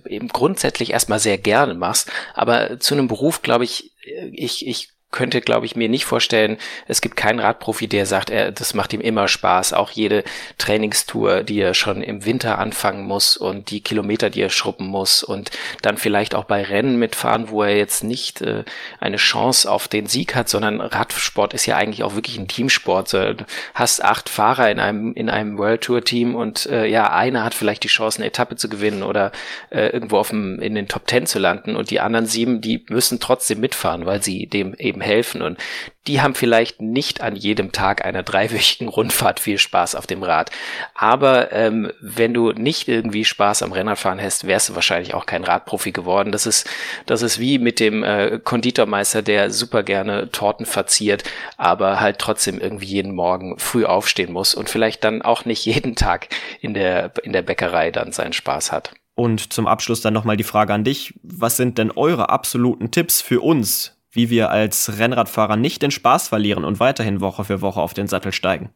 eben 0.09 0.29
grundsätzlich 0.29 0.91
erstmal 0.91 1.19
sehr 1.19 1.39
gerne 1.39 1.75
machst. 1.75 2.11
Aber 2.35 2.79
zu 2.79 2.95
einem 2.95 3.09
Beruf, 3.09 3.43
glaube 3.43 3.65
ich, 3.65 3.95
ich, 4.33 4.67
ich 4.67 4.94
könnte, 5.15 5.41
glaube 5.41 5.65
ich, 5.65 5.77
mir 5.77 5.89
nicht 5.89 6.05
vorstellen, 6.05 6.59
es 6.89 7.01
gibt 7.01 7.17
keinen 7.17 7.39
Radprofi, 7.39 7.87
der 7.87 8.05
sagt, 8.05 8.31
er, 8.31 8.51
das 8.51 8.75
macht 8.75 8.93
ihm 8.93 9.01
immer 9.01 9.29
Spaß. 9.29 9.73
Auch 9.73 9.93
jede 9.93 10.25
Trainingstour, 10.59 11.45
die 11.45 11.61
er 11.61 11.73
schon 11.73 12.03
im 12.03 12.25
Winter 12.25 12.59
anfangen 12.59 13.05
muss 13.05 13.37
und 13.37 13.71
die 13.71 13.81
Kilometer, 13.81 14.29
die 14.29 14.43
er 14.43 14.51
schruppen 14.51 14.89
muss 14.89 15.23
und 15.23 15.53
dann 15.83 15.99
vielleicht 15.99 16.35
auch 16.35 16.45
bei 16.45 16.65
Rennen 16.65 16.99
mitfahren, 16.99 17.49
wo 17.49 17.63
er 17.63 17.77
jetzt 17.77 18.03
nicht 18.03 18.43
äh, 18.43 18.65
eine 18.99 19.17
Chance 19.17 19.71
auf 19.71 19.87
den 19.87 20.07
Sieg 20.07 20.35
hat, 20.35 20.49
sondern 20.49 20.81
Radsport 20.81 21.55
ist 21.55 21.67
ja 21.67 21.77
eigentlich 21.77 22.03
auch 22.03 22.17
wirklich 22.17 22.37
ein 22.37 22.49
Teamsport. 22.49 23.13
Du 23.13 23.47
hast 23.73 24.03
acht 24.03 24.29
Fahrer 24.29 24.69
in 24.69 24.81
einem, 24.81 25.13
in 25.15 25.31
einem 25.31 25.59
World 25.59 25.83
Tour 25.83 26.03
Team 26.03 26.35
und 26.35 26.67
äh, 26.67 26.87
ja, 26.87 27.13
einer 27.13 27.45
hat 27.45 27.55
vielleicht 27.55 27.85
die 27.85 27.89
Chance, 27.89 28.19
eine 28.19 28.27
Etappe 28.27 28.57
zu 28.57 28.69
gewinnen 28.69 29.05
oder 29.05 29.31
äh, 29.71 29.91
irgendwo 29.91 30.19
auf 30.19 30.31
dem, 30.31 30.61
in 30.61 30.75
den 30.75 30.89
Top 30.89 31.07
Ten 31.07 31.27
zu 31.27 31.39
landen 31.39 31.77
und 31.77 31.91
die 31.91 32.01
anderen 32.01 32.27
sieben, 32.27 32.61
die 32.61 32.85
müssen 32.89 33.21
trotzdem 33.21 33.61
mitfahren, 33.61 34.07
weil 34.07 34.21
sie 34.21 34.49
dem 34.49 34.75
eben 34.75 35.04
helfen. 35.05 35.43
Und 35.43 35.59
die 36.07 36.21
haben 36.21 36.35
vielleicht 36.35 36.83
nicht 36.83 37.21
an 37.21 37.37
jedem 37.37 37.73
Tag 37.73 38.05
einer 38.05 38.23
dreiwöchigen 38.23 38.89
Rundfahrt 38.95 39.41
viel 39.41 39.59
Spaß 39.59 39.95
auf 39.95 40.07
dem 40.07 40.23
Rad. 40.23 40.51
Aber 40.95 41.53
ähm, 41.53 41.91
wenn 42.01 42.35
du 42.35 42.53
nicht 42.53 42.89
irgendwie 42.89 43.25
Spaß 43.25 43.63
am 43.63 43.73
Rennradfahren 43.73 44.21
hast, 44.21 44.47
wärst 44.47 44.69
du 44.69 44.75
wahrscheinlich 44.75 45.15
auch 45.15 45.27
kein 45.27 45.45
Radprofi 45.45 45.93
geworden. 45.93 46.33
Das 46.33 46.47
ist, 46.47 46.69
das 47.07 47.23
ist 47.23 47.39
wie 47.39 47.59
mit 47.59 47.81
dem 47.81 48.03
äh, 48.03 48.39
Konditormeister, 48.43 49.23
der 49.23 49.51
super 49.51 49.83
gerne 49.83 50.31
Torten 50.31 50.67
verziert, 50.67 51.25
aber 51.57 52.01
halt 52.01 52.19
trotzdem 52.19 52.59
irgendwie 52.59 52.87
jeden 52.87 53.15
Morgen 53.15 53.59
früh 53.59 53.85
aufstehen 53.85 54.33
muss 54.33 54.55
und 54.55 54.69
vielleicht 54.69 55.05
dann 55.05 55.23
auch 55.23 55.45
nicht 55.45 55.65
jeden 55.67 55.95
Tag 55.97 56.29
in 56.61 56.75
der, 56.75 57.13
in 57.23 57.33
der 57.33 57.43
Bäckerei 57.43 57.91
dann 57.91 58.13
seinen 58.13 58.33
Spaß 58.33 58.73
hat. 58.73 58.93
Und 59.17 59.53
zum 59.53 59.67
Abschluss 59.67 60.01
dann 60.01 60.15
nochmal 60.15 60.37
die 60.37 60.45
Frage 60.45 60.75
an 60.75 60.85
dich. 60.85 61.15
Was 61.23 61.57
sind 61.57 61.79
denn 61.79 61.93
eure 61.93 62.31
absoluten 62.31 62.91
Tipps 62.91 63.21
für 63.21 63.41
uns, 63.41 63.97
wie 64.15 64.31
wir 64.31 64.51
als 64.51 64.99
Rennradfahrer 64.99 65.57
nicht 65.57 65.83
den 65.83 65.91
Spaß 65.91 66.29
verlieren 66.29 66.65
und 66.65 66.81
weiterhin 66.81 67.21
Woche 67.21 67.45
für 67.45 67.61
Woche 67.61 67.81
auf 67.81 67.95
den 67.95 68.09
Sattel 68.09 68.33
steigen? 68.33 68.71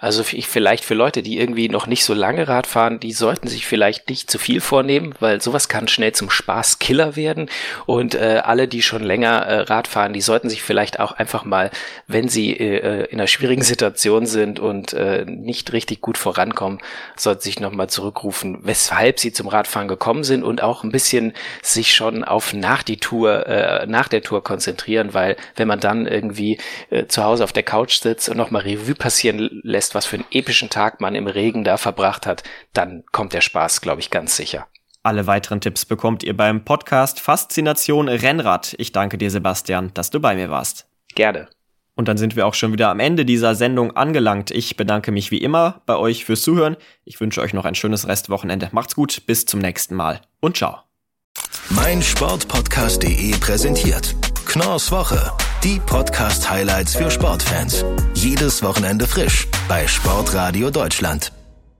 Also 0.00 0.22
vielleicht 0.22 0.84
für 0.84 0.94
Leute, 0.94 1.24
die 1.24 1.40
irgendwie 1.40 1.68
noch 1.68 1.88
nicht 1.88 2.04
so 2.04 2.14
lange 2.14 2.46
Rad 2.46 2.68
fahren, 2.68 3.00
die 3.00 3.10
sollten 3.10 3.48
sich 3.48 3.66
vielleicht 3.66 4.08
nicht 4.08 4.30
zu 4.30 4.38
viel 4.38 4.60
vornehmen, 4.60 5.12
weil 5.18 5.40
sowas 5.40 5.68
kann 5.68 5.88
schnell 5.88 6.12
zum 6.12 6.30
Spaßkiller 6.30 7.16
werden. 7.16 7.50
Und 7.84 8.14
äh, 8.14 8.40
alle, 8.44 8.68
die 8.68 8.80
schon 8.82 9.02
länger 9.02 9.40
äh, 9.40 9.60
Rad 9.62 9.88
fahren, 9.88 10.12
die 10.12 10.20
sollten 10.20 10.48
sich 10.50 10.62
vielleicht 10.62 11.00
auch 11.00 11.10
einfach 11.10 11.44
mal, 11.44 11.72
wenn 12.06 12.28
sie 12.28 12.52
äh, 12.52 12.76
äh, 12.76 13.04
in 13.06 13.18
einer 13.18 13.26
schwierigen 13.26 13.62
Situation 13.62 14.26
sind 14.26 14.60
und 14.60 14.92
äh, 14.92 15.24
nicht 15.24 15.72
richtig 15.72 16.00
gut 16.00 16.16
vorankommen, 16.16 16.78
sollten 17.16 17.42
sich 17.42 17.58
nochmal 17.58 17.90
zurückrufen, 17.90 18.60
weshalb 18.62 19.18
sie 19.18 19.32
zum 19.32 19.48
Radfahren 19.48 19.88
gekommen 19.88 20.22
sind 20.22 20.44
und 20.44 20.62
auch 20.62 20.84
ein 20.84 20.92
bisschen 20.92 21.32
sich 21.60 21.92
schon 21.92 22.22
auf 22.22 22.52
nach 22.52 22.84
die 22.84 22.98
Tour, 22.98 23.48
äh, 23.48 23.84
nach 23.88 24.06
der 24.06 24.22
Tour 24.22 24.44
konzentrieren, 24.44 25.12
weil 25.12 25.36
wenn 25.56 25.66
man 25.66 25.80
dann 25.80 26.06
irgendwie 26.06 26.58
äh, 26.90 27.06
zu 27.06 27.24
Hause 27.24 27.42
auf 27.42 27.52
der 27.52 27.64
Couch 27.64 27.98
sitzt 27.98 28.28
und 28.28 28.36
nochmal 28.36 28.62
Revue 28.62 28.94
passieren 28.94 29.60
lässt, 29.64 29.87
lässt, 29.88 29.94
was 29.94 30.06
für 30.06 30.16
einen 30.16 30.26
epischen 30.30 30.68
Tag 30.70 31.00
man 31.00 31.14
im 31.14 31.26
Regen 31.26 31.64
da 31.64 31.76
verbracht 31.76 32.26
hat, 32.26 32.42
dann 32.72 33.04
kommt 33.12 33.32
der 33.32 33.40
Spaß, 33.40 33.80
glaube 33.80 34.00
ich, 34.00 34.10
ganz 34.10 34.36
sicher. 34.36 34.66
Alle 35.02 35.26
weiteren 35.26 35.60
Tipps 35.60 35.86
bekommt 35.86 36.22
ihr 36.22 36.36
beim 36.36 36.64
Podcast 36.64 37.20
Faszination 37.20 38.08
Rennrad. 38.08 38.74
Ich 38.78 38.92
danke 38.92 39.16
dir, 39.16 39.30
Sebastian, 39.30 39.92
dass 39.94 40.10
du 40.10 40.20
bei 40.20 40.34
mir 40.34 40.50
warst. 40.50 40.86
Gerne. 41.14 41.48
Und 41.94 42.08
dann 42.08 42.18
sind 42.18 42.36
wir 42.36 42.46
auch 42.46 42.54
schon 42.54 42.72
wieder 42.72 42.90
am 42.90 43.00
Ende 43.00 43.24
dieser 43.24 43.54
Sendung 43.54 43.96
angelangt. 43.96 44.50
Ich 44.50 44.76
bedanke 44.76 45.10
mich 45.10 45.30
wie 45.30 45.38
immer 45.38 45.82
bei 45.86 45.96
euch 45.96 46.24
fürs 46.24 46.42
Zuhören. 46.42 46.76
Ich 47.04 47.20
wünsche 47.20 47.40
euch 47.40 47.54
noch 47.54 47.64
ein 47.64 47.74
schönes 47.74 48.06
Restwochenende. 48.06 48.68
Macht's 48.72 48.94
gut, 48.94 49.22
bis 49.26 49.46
zum 49.46 49.60
nächsten 49.60 49.94
Mal 49.94 50.20
und 50.40 50.56
ciao. 50.58 50.80
Mein 51.70 52.02
Sportpodcast.de 52.02 53.32
präsentiert 53.38 54.14
Knorrs 54.46 54.92
Woche. 54.92 55.32
Die 55.64 55.80
Podcast-Highlights 55.80 56.94
für 56.94 57.10
Sportfans. 57.10 57.84
Jedes 58.14 58.62
Wochenende 58.62 59.08
frisch 59.08 59.48
bei 59.68 59.88
Sportradio 59.88 60.70
Deutschland. 60.70 61.32